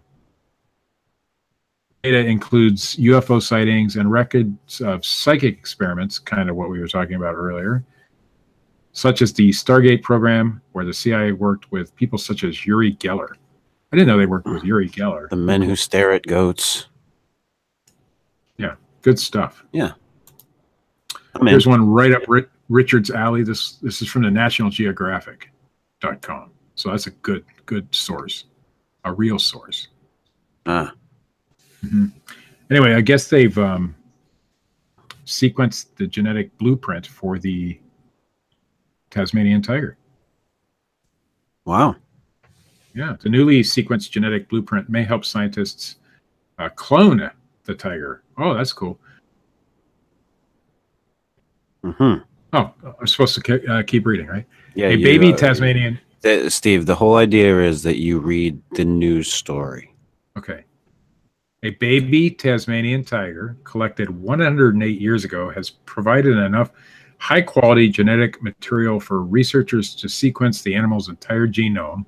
[2.03, 7.15] Data includes UFO sightings and records of psychic experiments, kind of what we were talking
[7.15, 7.83] about earlier,
[8.93, 13.31] such as the Stargate program, where the CIA worked with people such as Uri Geller.
[13.91, 15.27] I didn't know they worked with Uri Geller.
[15.29, 16.87] The men who stare at goats.
[18.57, 19.63] Yeah, good stuff.
[21.35, 21.47] I'm in.
[21.47, 23.43] Here's one right up Ri- Richard's alley.
[23.43, 26.51] This this is from the National Geographic.com.
[26.75, 28.45] So that's a good good source,
[29.03, 29.87] a real source.
[30.65, 30.93] Ah,
[32.69, 33.95] Anyway, I guess they've um,
[35.25, 37.79] sequenced the genetic blueprint for the
[39.09, 39.97] Tasmanian tiger.
[41.65, 41.95] wow.
[42.93, 45.97] Yeah, the newly sequenced genetic blueprint may help scientists
[46.57, 47.29] uh, clone
[47.67, 48.23] the tiger.
[48.37, 48.99] Oh, that's cool.
[51.83, 52.15] hmm
[52.53, 54.45] Oh, I'm supposed to uh, keep reading, right?
[54.73, 55.99] Yeah, a you, baby uh, Tasmanian.
[56.47, 59.93] Steve, the whole idea is that you read the news story.
[60.37, 60.63] Okay.
[61.63, 66.71] A baby Tasmanian tiger collected 108 years ago has provided enough
[67.17, 72.05] high quality genetic material for researchers to sequence the animal's entire genome,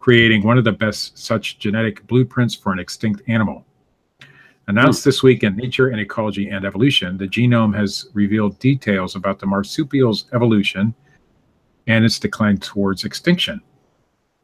[0.00, 3.64] creating one of the best such genetic blueprints for an extinct animal.
[4.70, 9.40] Announced this week in Nature and Ecology and Evolution, the genome has revealed details about
[9.40, 10.94] the marsupial's evolution
[11.88, 13.60] and its decline towards extinction,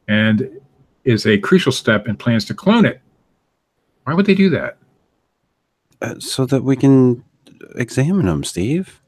[0.09, 0.51] and
[1.05, 3.01] is a crucial step in plans to clone it.
[4.03, 4.79] Why would they do that?
[6.03, 7.23] Uh, so that we can
[7.77, 9.01] examine them, Steve.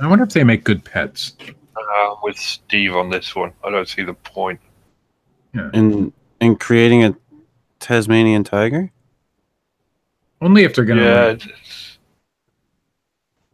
[0.00, 1.36] I wonder if they make good pets.
[1.76, 4.58] Uh, with Steve on this one, I don't see the point.
[5.54, 7.16] In in creating a
[7.78, 8.90] Tasmanian tiger?
[10.40, 11.02] Only if they're gonna.
[11.02, 11.98] yeah, like- it's,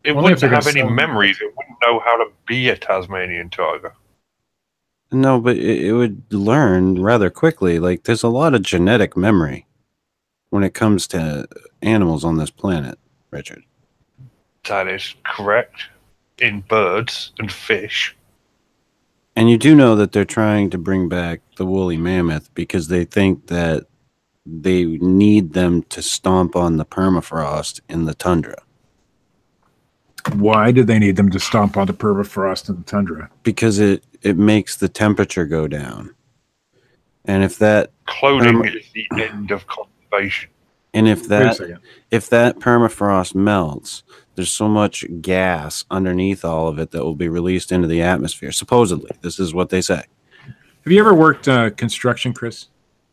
[0.04, 0.96] it Only wouldn't have any sell them.
[0.96, 1.38] memories.
[1.40, 3.94] It wouldn't know how to be a Tasmanian tiger.
[5.12, 7.78] No, but it, it would learn rather quickly.
[7.78, 9.66] Like there's a lot of genetic memory
[10.50, 11.46] when it comes to
[11.82, 12.98] animals on this planet,
[13.30, 13.62] Richard.
[14.68, 15.84] That is correct.
[16.38, 18.16] In birds and fish.
[19.36, 23.04] And you do know that they're trying to bring back the woolly mammoth because they
[23.04, 23.86] think that
[24.45, 28.57] they need them to stomp on the permafrost in the tundra.
[30.34, 33.30] Why do they need them to stomp on the permafrost in the tundra?
[33.43, 36.14] Because it, it makes the temperature go down.
[37.24, 40.51] And if that Cloning Um, is the end of conservation.
[40.93, 41.61] and if that
[42.11, 44.03] if that permafrost melts,
[44.34, 48.51] there's so much gas underneath all of it that will be released into the atmosphere.
[48.51, 50.03] Supposedly, this is what they say.
[50.84, 52.66] Have you ever worked uh, construction, Chris?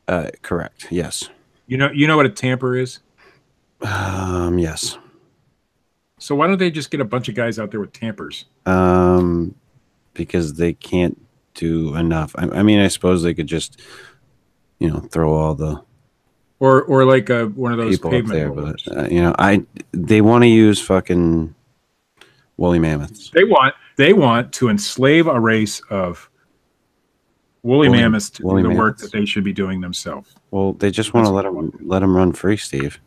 [0.10, 0.88] Uh, correct.
[0.90, 1.30] Yes.
[1.68, 3.00] You know, you know what a tamper is.
[3.82, 4.98] Um, yes.
[6.18, 8.46] So why don't they just get a bunch of guys out there with tampers?
[8.66, 9.54] Um,
[10.16, 11.18] because they can't
[11.54, 12.36] do enough.
[12.38, 13.80] I, I mean, I suppose they could just,
[14.80, 15.82] you know, throw all the
[16.60, 18.50] Or, or like uh, one of those people up there.
[18.52, 18.84] rollers.
[18.86, 21.54] But uh, you know, I they want to use fucking
[22.58, 23.30] woolly mammoths.
[23.30, 26.29] They want they want to enslave a race of
[27.64, 30.34] woolly, Woolly- mammoths to woolly do the work that they should be doing themselves.
[30.52, 33.00] Well, they just want to let them let them run free, Steve.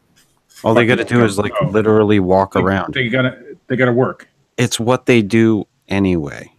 [0.64, 1.66] All they got to do is like Oh.
[1.66, 2.94] literally walk They- around.
[2.94, 4.28] They gotta they gotta work.
[4.58, 6.52] It's what they do anyway.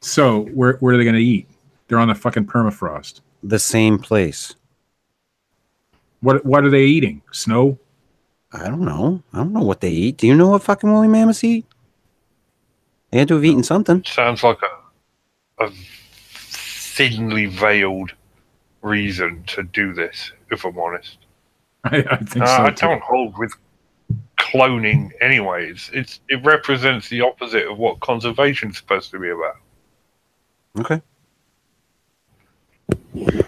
[0.00, 1.48] So where where are they gonna eat?
[1.86, 3.20] They're on the fucking permafrost.
[3.42, 4.54] The same place.
[6.20, 7.22] What what are they eating?
[7.32, 7.78] Snow?
[8.52, 9.22] I don't know.
[9.32, 10.16] I don't know what they eat.
[10.18, 11.64] Do you know what fucking woolly mammoths eat?
[13.10, 14.02] They had to have eaten something.
[14.04, 14.58] Sounds like
[15.58, 15.70] a, a
[16.98, 18.12] thinly veiled
[18.82, 21.18] reason to do this, if I'm honest.
[21.84, 22.64] I, I think Uh, so.
[22.64, 22.86] I too.
[22.88, 23.52] don't hold with
[24.36, 25.90] cloning anyways.
[25.92, 29.56] It's it represents the opposite of what conservation's supposed to be about.
[30.80, 31.00] Okay.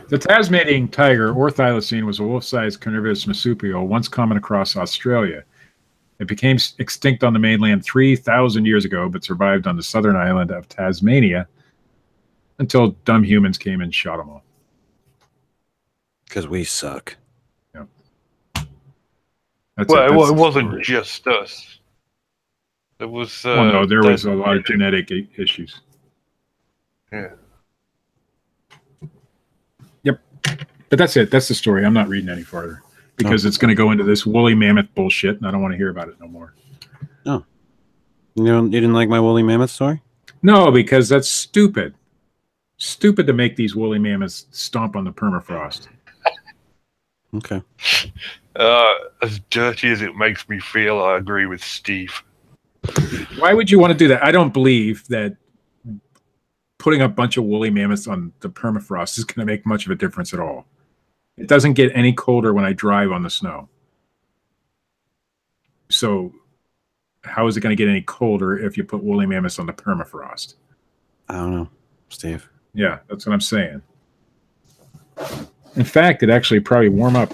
[0.09, 5.43] The Tasmanian tiger, or thylacine, was a wolf-sized carnivorous marsupial once common across Australia.
[6.19, 10.51] It became extinct on the mainland 3,000 years ago, but survived on the southern island
[10.51, 11.49] of Tasmania
[12.61, 14.45] until dumb humans came and shot them all.
[16.27, 17.17] Because we suck.
[19.77, 20.83] That's well, it, that's it wasn't story.
[20.83, 21.79] just us.
[22.99, 23.45] There was.
[23.47, 25.81] Uh, well, no, there was a lot of genetic i- issues.
[27.11, 27.31] Yeah.
[30.03, 30.21] Yep.
[30.91, 31.31] But that's it.
[31.31, 31.87] That's the story.
[31.87, 32.83] I'm not reading any farther.
[33.17, 35.79] because it's going to go into this woolly mammoth bullshit, and I don't want to
[35.79, 36.53] hear about it no more.
[38.37, 40.03] You know, you didn't like my woolly mammoth story?
[40.43, 41.95] No, because that's stupid.
[42.81, 45.89] Stupid to make these woolly mammoths stomp on the permafrost.
[47.35, 47.63] Okay.
[48.57, 52.11] Uh, as dirty as it makes me feel, I agree with Steve.
[53.39, 54.25] Why would you want to do that?
[54.25, 55.37] I don't believe that
[56.79, 59.93] putting a bunch of woolly mammoths on the permafrost is going to make much of
[59.93, 60.65] a difference at all.
[61.37, 63.69] It doesn't get any colder when I drive on the snow.
[65.91, 66.33] So,
[67.25, 69.75] how is it going to get any colder if you put woolly mammoths on the
[69.75, 70.55] permafrost?
[71.29, 71.69] I don't know,
[72.09, 72.49] Steve.
[72.75, 73.83] Yeah, that's what I'm saying.
[75.77, 77.33] In fact, it actually probably warm up,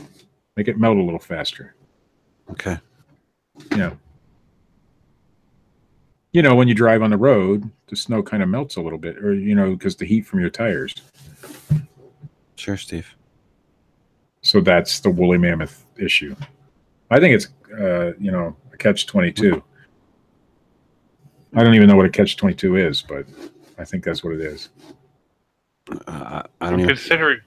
[0.56, 1.74] make it melt a little faster.
[2.50, 2.78] Okay.
[3.76, 3.94] Yeah.
[6.32, 8.98] You know, when you drive on the road, the snow kind of melts a little
[8.98, 10.94] bit, or, you know, because the heat from your tires.
[12.56, 13.14] Sure, Steve.
[14.42, 16.36] So that's the woolly mammoth issue.
[17.10, 19.62] I think it's, uh, you know, a catch 22.
[21.54, 23.26] I don't even know what a catch 22 is, but
[23.78, 24.68] I think that's what it is.
[26.06, 26.88] Uh, I don't even.
[26.96, 27.40] Considering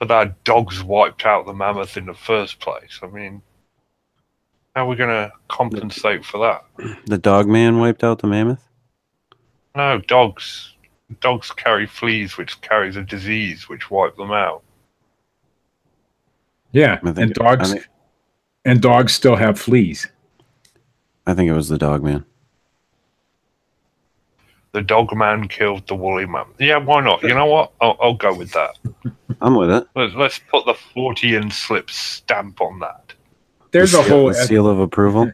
[0.00, 3.42] that our dogs wiped out the mammoth in the first place, I mean,
[4.74, 6.96] how are we going to compensate for that?
[7.06, 8.66] The dog man wiped out the mammoth?
[9.76, 10.72] No, dogs.
[11.20, 14.62] Dogs carry fleas, which carries a disease, which wipe them out.
[16.72, 17.88] Yeah, think- and dogs I think-
[18.64, 20.08] and dogs still have fleas.
[21.26, 22.24] I think it was the dog man.
[24.74, 26.60] The dog man killed the woolly mammoth.
[26.60, 27.22] Yeah, why not?
[27.22, 27.72] You know what?
[27.80, 28.76] I'll, I'll go with that.
[29.40, 29.86] I'm with it.
[29.94, 33.14] Let's, let's put the Fortean slip stamp on that.
[33.70, 35.32] There's The a seal- whole the seal of approval.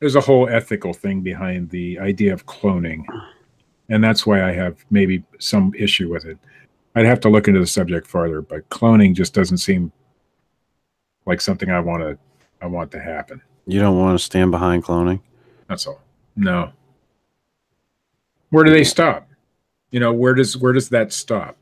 [0.00, 3.04] there's a whole ethical thing behind the idea of cloning
[3.88, 6.36] and that's why i have maybe some issue with it
[6.96, 9.90] i'd have to look into the subject farther but cloning just doesn't seem
[11.24, 12.18] like something i want to
[12.60, 15.20] i want to happen You don't want to stand behind cloning?
[15.68, 16.00] that's all
[16.36, 16.72] no
[18.56, 19.28] where do they stop
[19.90, 21.58] you know where does where does that stop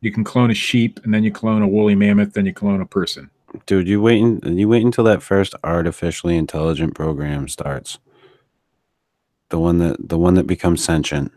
[0.00, 2.80] you can clone a sheep and then you clone a woolly mammoth then you clone
[2.80, 3.30] a person
[3.66, 8.00] Dude, you wait in, you wait until that first artificially intelligent program starts.
[9.50, 11.30] The one that the one that becomes sentient.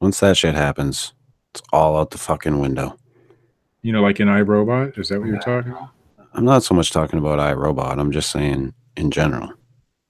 [0.00, 1.12] Once that shit happens,
[1.52, 2.96] it's all out the fucking window.
[3.82, 5.90] you know like in iRobot is that what you're talking about
[6.32, 7.98] I'm not so much talking about iRobot.
[7.98, 9.52] I'm just saying in general.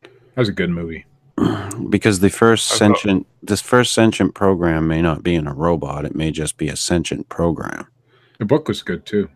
[0.02, 1.04] that was a good movie
[1.90, 5.54] because the first I've got- sentient this first sentient program may not be in a
[5.54, 6.04] robot.
[6.04, 7.86] It may just be a sentient program.
[8.38, 9.28] the book was good too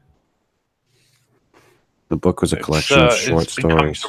[2.08, 4.04] The book was a collection uh, of short it's stories.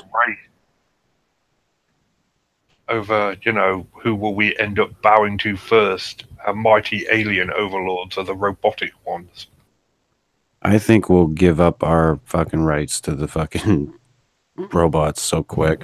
[2.89, 6.25] Over, you know, who will we end up bowing to first?
[6.45, 9.47] Our mighty alien overlords or the robotic ones?
[10.61, 13.93] I think we'll give up our fucking rights to the fucking
[14.73, 15.83] robots so quick.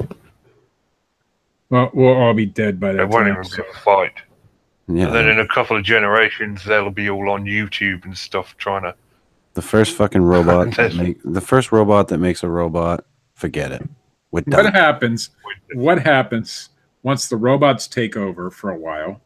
[1.70, 3.34] Well, we'll all be dead by They that won't time.
[3.34, 4.14] even so- get a fight.
[4.88, 5.06] Yeah.
[5.06, 8.82] And then in a couple of generations, they'll be all on YouTube and stuff trying
[8.84, 8.96] to.
[9.54, 13.06] the first fucking robot that make, the first robot that makes a robot,
[13.36, 13.88] forget it.
[14.32, 15.30] What happens?
[15.74, 16.70] What happens
[17.04, 19.22] once the robots take over for a while?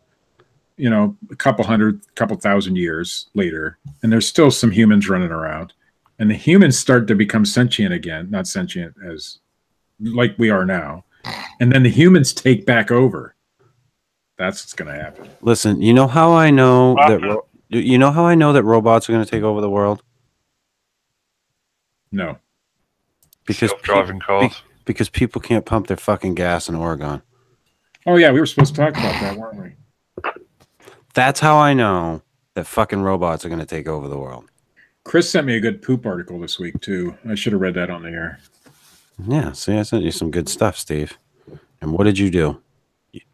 [0.75, 5.29] You know, a couple hundred, couple thousand years later, and there's still some humans running
[5.31, 5.71] around,
[6.19, 9.39] and the humans start to become sentient again, not sentient as
[9.99, 11.05] like we are now,
[11.59, 13.35] and then the humans take back over.
[14.37, 15.29] That's what's going to happen.
[15.41, 17.27] Listen, you know how I know that Uh-huh.
[17.35, 20.03] ro- you know how I know that robots are going to take over the world
[22.11, 22.37] No,
[23.45, 24.61] because pe- Self-driving cars.
[24.85, 27.21] because people can't pump their fucking gas in Oregon.
[28.05, 30.31] oh yeah, we were supposed to talk about that, weren't we?
[31.15, 32.21] That's how I know
[32.55, 34.45] that fucking robots are going to take over the world.
[35.03, 37.15] Chris sent me a good poop article this week too.
[37.27, 38.39] I should have read that on the air.
[39.27, 41.17] Yeah, see, I sent you some good stuff, Steve.
[41.81, 42.61] And what did you do?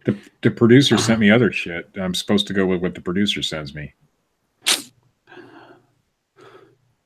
[0.05, 1.89] The, the producer sent me other shit.
[1.95, 3.93] I'm supposed to go with what the producer sends me.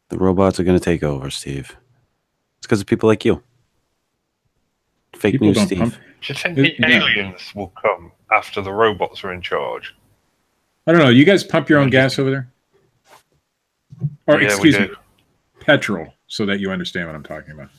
[0.10, 1.76] The robots are going to take over, Steve.
[2.58, 3.42] It's because of people like you.
[5.16, 5.80] Fake People news, Steve.
[5.80, 5.94] pump.
[5.94, 6.00] Do
[6.34, 6.98] you think It- the yeah.
[6.98, 9.94] aliens will come after the robots are in charge?
[10.88, 11.10] I don't know.
[11.10, 12.50] You guys pump your own gas over there?
[14.28, 14.90] Or Yeah, excuse me,
[15.60, 17.70] petrol, so that you understand what I'm talking about.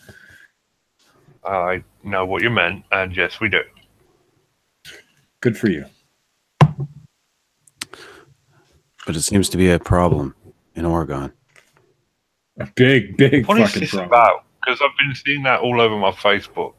[1.47, 3.63] I know what you meant, and yes, we do.
[5.41, 5.87] Good for you.
[9.07, 10.35] But it seems to be a problem
[10.75, 11.33] in Oregon.
[12.61, 14.09] A big, big What is fucking this problem.
[14.09, 14.45] about?
[14.65, 16.75] Because I've been seeing that all over my Facebook.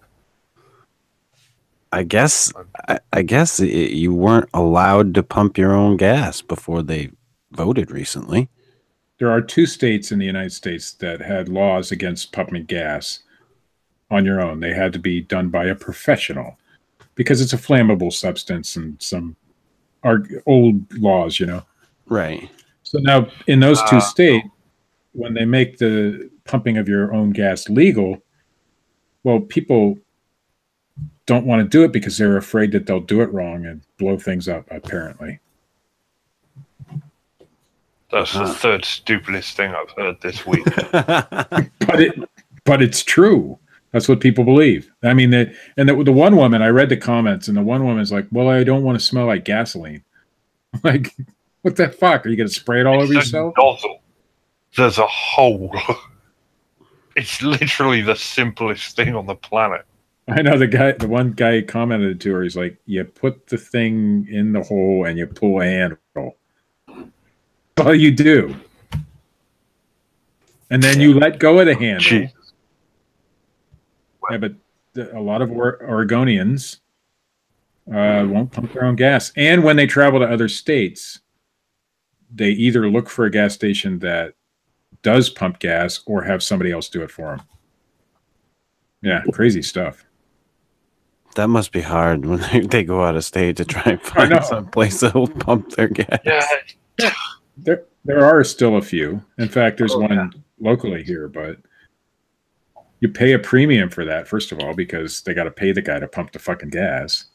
[1.92, 2.52] I guess
[2.88, 7.12] I, I guess it, you weren't allowed to pump your own gas before they
[7.52, 8.50] voted recently.
[9.20, 13.20] there are two states in the United States that had laws against pumping gas
[14.12, 14.60] on your own.
[14.60, 16.58] They had to be done by a professional
[17.16, 19.36] because it's a flammable substance and some
[20.04, 21.64] are old laws, you know.
[22.08, 22.50] Right.
[22.84, 24.00] So now in those two Ah.
[24.00, 24.48] states,
[25.14, 28.22] when they make the pumping of your own gas legal,
[29.24, 29.98] well, people
[31.26, 34.18] don't want to do it because they're afraid that they'll do it wrong and blow
[34.20, 35.40] things up, apparently.
[38.12, 38.54] That's the Uh-huh.
[38.54, 40.64] third stupidest thing I've heard this week.
[40.94, 42.30] But it
[42.66, 43.58] but it's true.
[43.96, 44.92] That's what people believe.
[45.04, 47.86] I mean, the, and the, the one woman, I read the comments, and the one
[47.86, 50.04] woman's like, "Well, I don't want to smell like gasoline."
[50.74, 51.16] I'm like,
[51.62, 52.26] what the fuck?
[52.26, 53.54] Are you going to spray it all over It's a yourself?
[53.58, 54.02] nozzle.
[54.76, 55.74] There's a hole.
[57.16, 59.86] it's literally the simplest thing on the planet.
[60.28, 62.44] I know the guy, the one guy commented to her.
[62.44, 66.36] He's like, "You put the thing in the hole and you pull a handle.
[66.86, 68.58] That's all you do,
[70.70, 72.35] and then you let go of the handle." Jesus.
[74.32, 74.54] Yeah, but
[74.94, 76.80] the, a lot of or- Oregonians
[77.94, 81.20] uh, won't pump their own gas, and when they travel to other states,
[82.34, 84.34] they either look for a gas station that
[85.04, 87.42] does pump gas or have somebody else do it for them.
[89.04, 90.04] Yeah, crazy stuff.
[91.36, 94.44] that must be hard when they, they go out of state to try and find
[94.44, 96.20] some place that will pump their gas.
[97.00, 97.12] Yeah,
[97.58, 99.22] There, there are still a few.
[99.38, 100.30] In fact, there's Oh, one yeah.
[100.60, 101.58] locally here, but
[103.06, 105.82] you pay a premium for that first of all because they got to pay the
[105.82, 107.26] guy to pump the fucking gas.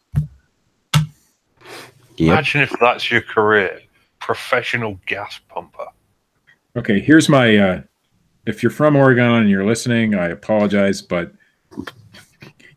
[2.16, 2.32] Yep.
[2.32, 3.80] imagine if that's your career,
[4.18, 5.86] professional gas pumper.
[6.76, 7.56] Okay, here's my.
[7.56, 7.82] Uh,
[8.46, 11.32] if you're from Oregon and you're listening, I apologize, but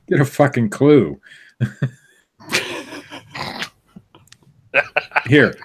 [0.07, 1.19] get a fucking clue.
[5.25, 5.55] Here,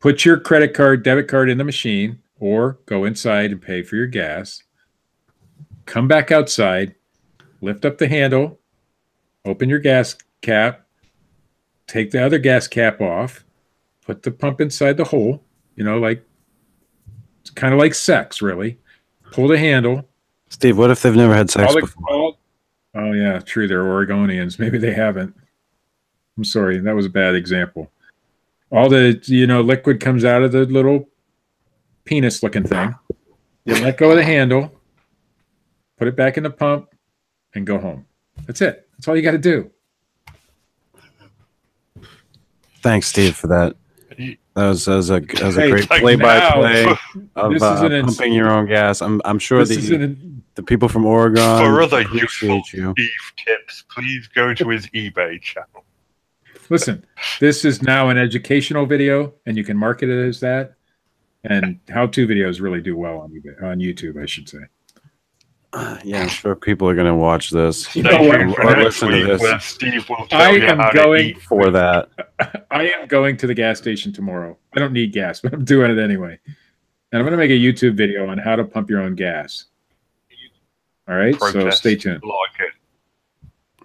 [0.00, 3.96] put your credit card, debit card in the machine, or go inside and pay for
[3.96, 4.62] your gas.
[5.86, 6.94] Come back outside,
[7.60, 8.58] lift up the handle,
[9.44, 10.86] open your gas cap,
[11.86, 13.44] take the other gas cap off,
[14.06, 15.42] put the pump inside the hole,
[15.76, 16.24] you know, like
[17.40, 18.78] it's kind of like sex, really.
[19.32, 20.08] Pull the handle.
[20.50, 22.04] Steve, what if they've never had sex before?
[22.08, 22.38] all-
[22.94, 23.66] oh yeah, true.
[23.66, 24.58] They're Oregonians.
[24.58, 25.34] Maybe they haven't.
[26.36, 27.90] I'm sorry, that was a bad example.
[28.70, 31.08] All the you know liquid comes out of the little
[32.04, 32.94] penis-looking thing.
[33.64, 34.80] You let go of the handle,
[36.02, 36.88] put it back in the pump,
[37.54, 38.04] and go home.
[38.44, 38.88] That's it.
[38.92, 39.70] That's all you got to do.
[42.82, 43.76] Thanks, Steve, for that.
[44.56, 46.98] That was, that was a that was a Hey, great like play by play of
[47.36, 49.00] uh, is an ins- pumping your own gas.
[49.00, 52.94] I'm I'm sure the an, the people from Oregon For other useful appreciate you.
[52.98, 55.84] Eve tips, please go to his eBay channel.
[56.68, 57.06] listen.
[57.38, 60.74] This is now an educational video, and you can market it as that.
[61.44, 64.58] And how-to videos really do well on eBay, on YouTube, I should say.
[66.04, 68.40] Yeah, I'm sure people are gonna watch this You know what?
[68.58, 71.42] or listen to this Steve will tell I you am how to going- eat.
[71.42, 72.08] for that.
[72.70, 74.58] I am going to the gas station tomorrow.
[74.74, 76.38] I don't need gas, but I'm doing it anyway.
[77.12, 79.66] And I'm going to make a YouTube video on how to pump your own gas.
[81.08, 82.22] All right, so stay tuned.
[82.24, 82.60] Like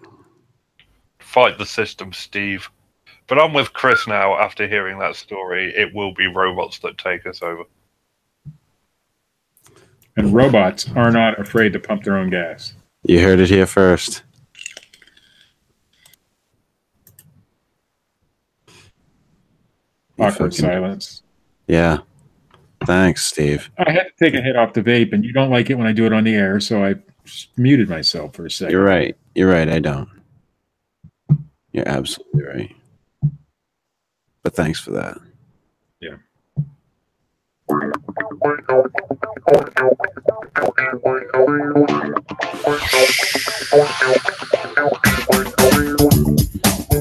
[0.04, 0.08] it.
[1.20, 2.70] Fight the system, Steve.
[3.28, 5.74] But I'm with Chris now after hearing that story.
[5.76, 7.64] It will be robots that take us over.
[10.18, 12.74] And robots are not afraid to pump their own gas.
[13.04, 14.24] You heard it here first.
[20.20, 21.24] Awkward fucking- silence.
[21.68, 22.00] Yeah.
[22.86, 23.70] Thanks, Steve.
[23.78, 25.88] I had to take a hit off the vape, and you don't like it when
[25.88, 26.96] I do it on the air, so I
[27.58, 29.16] muted myself for a 2nd You're right.
[29.36, 29.68] You're right.
[29.68, 30.10] I don't.
[31.72, 32.76] You're absolutely right.
[34.44, 35.18] But thanks for that.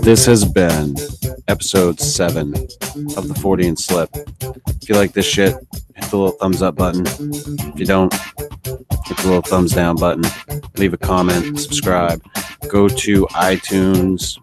[0.06, 0.94] This has been
[1.48, 4.10] episode seven of the Fortean Slip.
[4.82, 5.55] If you like this shit,
[5.94, 7.06] hit the little thumbs up button.
[7.06, 10.24] If you don't, hit the little thumbs down button.
[10.76, 12.22] Leave a comment, subscribe.
[12.68, 14.38] Go to iTunes,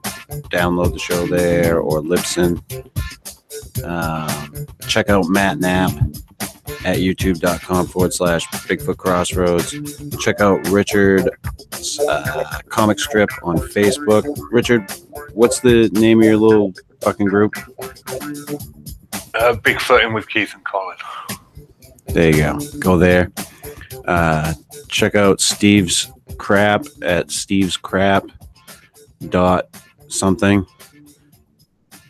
[0.50, 2.62] download the show there, or Libsyn.
[3.84, 5.92] Um, check out Matt Knapp
[6.86, 9.74] at youtube.com forward slash Bigfoot Crossroads.
[10.22, 14.24] Check out Richard's uh, comic strip on Facebook.
[14.52, 14.92] Richard,
[15.34, 17.54] what's the name of your little fucking group?
[19.36, 20.98] Uh, Bigfooting with Keith and Colin.
[22.08, 22.60] There you go.
[22.80, 23.32] Go there.
[24.06, 24.54] Uh,
[24.90, 28.26] check out Steve's crap at Steve's crap
[29.30, 29.68] dot
[30.10, 30.66] something.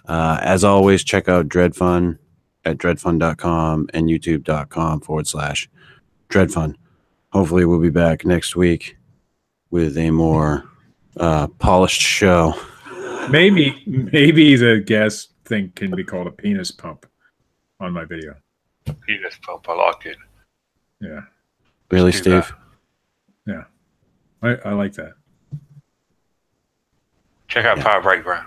[0.06, 2.18] Uh, as always, check out Dreadfun
[2.66, 5.70] at dreadfun.com and youtube.com forward slash
[6.30, 6.76] dreadfun.
[7.32, 8.98] Hopefully, we'll be back next week
[9.72, 10.64] with a more
[11.18, 12.54] uh, polished show.
[13.30, 17.06] Maybe maybe the gas thing can be called a penis pump
[17.80, 18.36] on my video.
[19.08, 19.68] Penis pump.
[19.70, 20.18] I like it.
[21.00, 21.22] Yeah,
[21.90, 22.52] Really, Steve?
[23.46, 23.66] that.
[24.42, 25.14] I, I like that.
[27.48, 27.84] Check out Yeah.
[27.84, 28.46] Power Breakdown.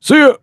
[0.00, 0.36] See ya.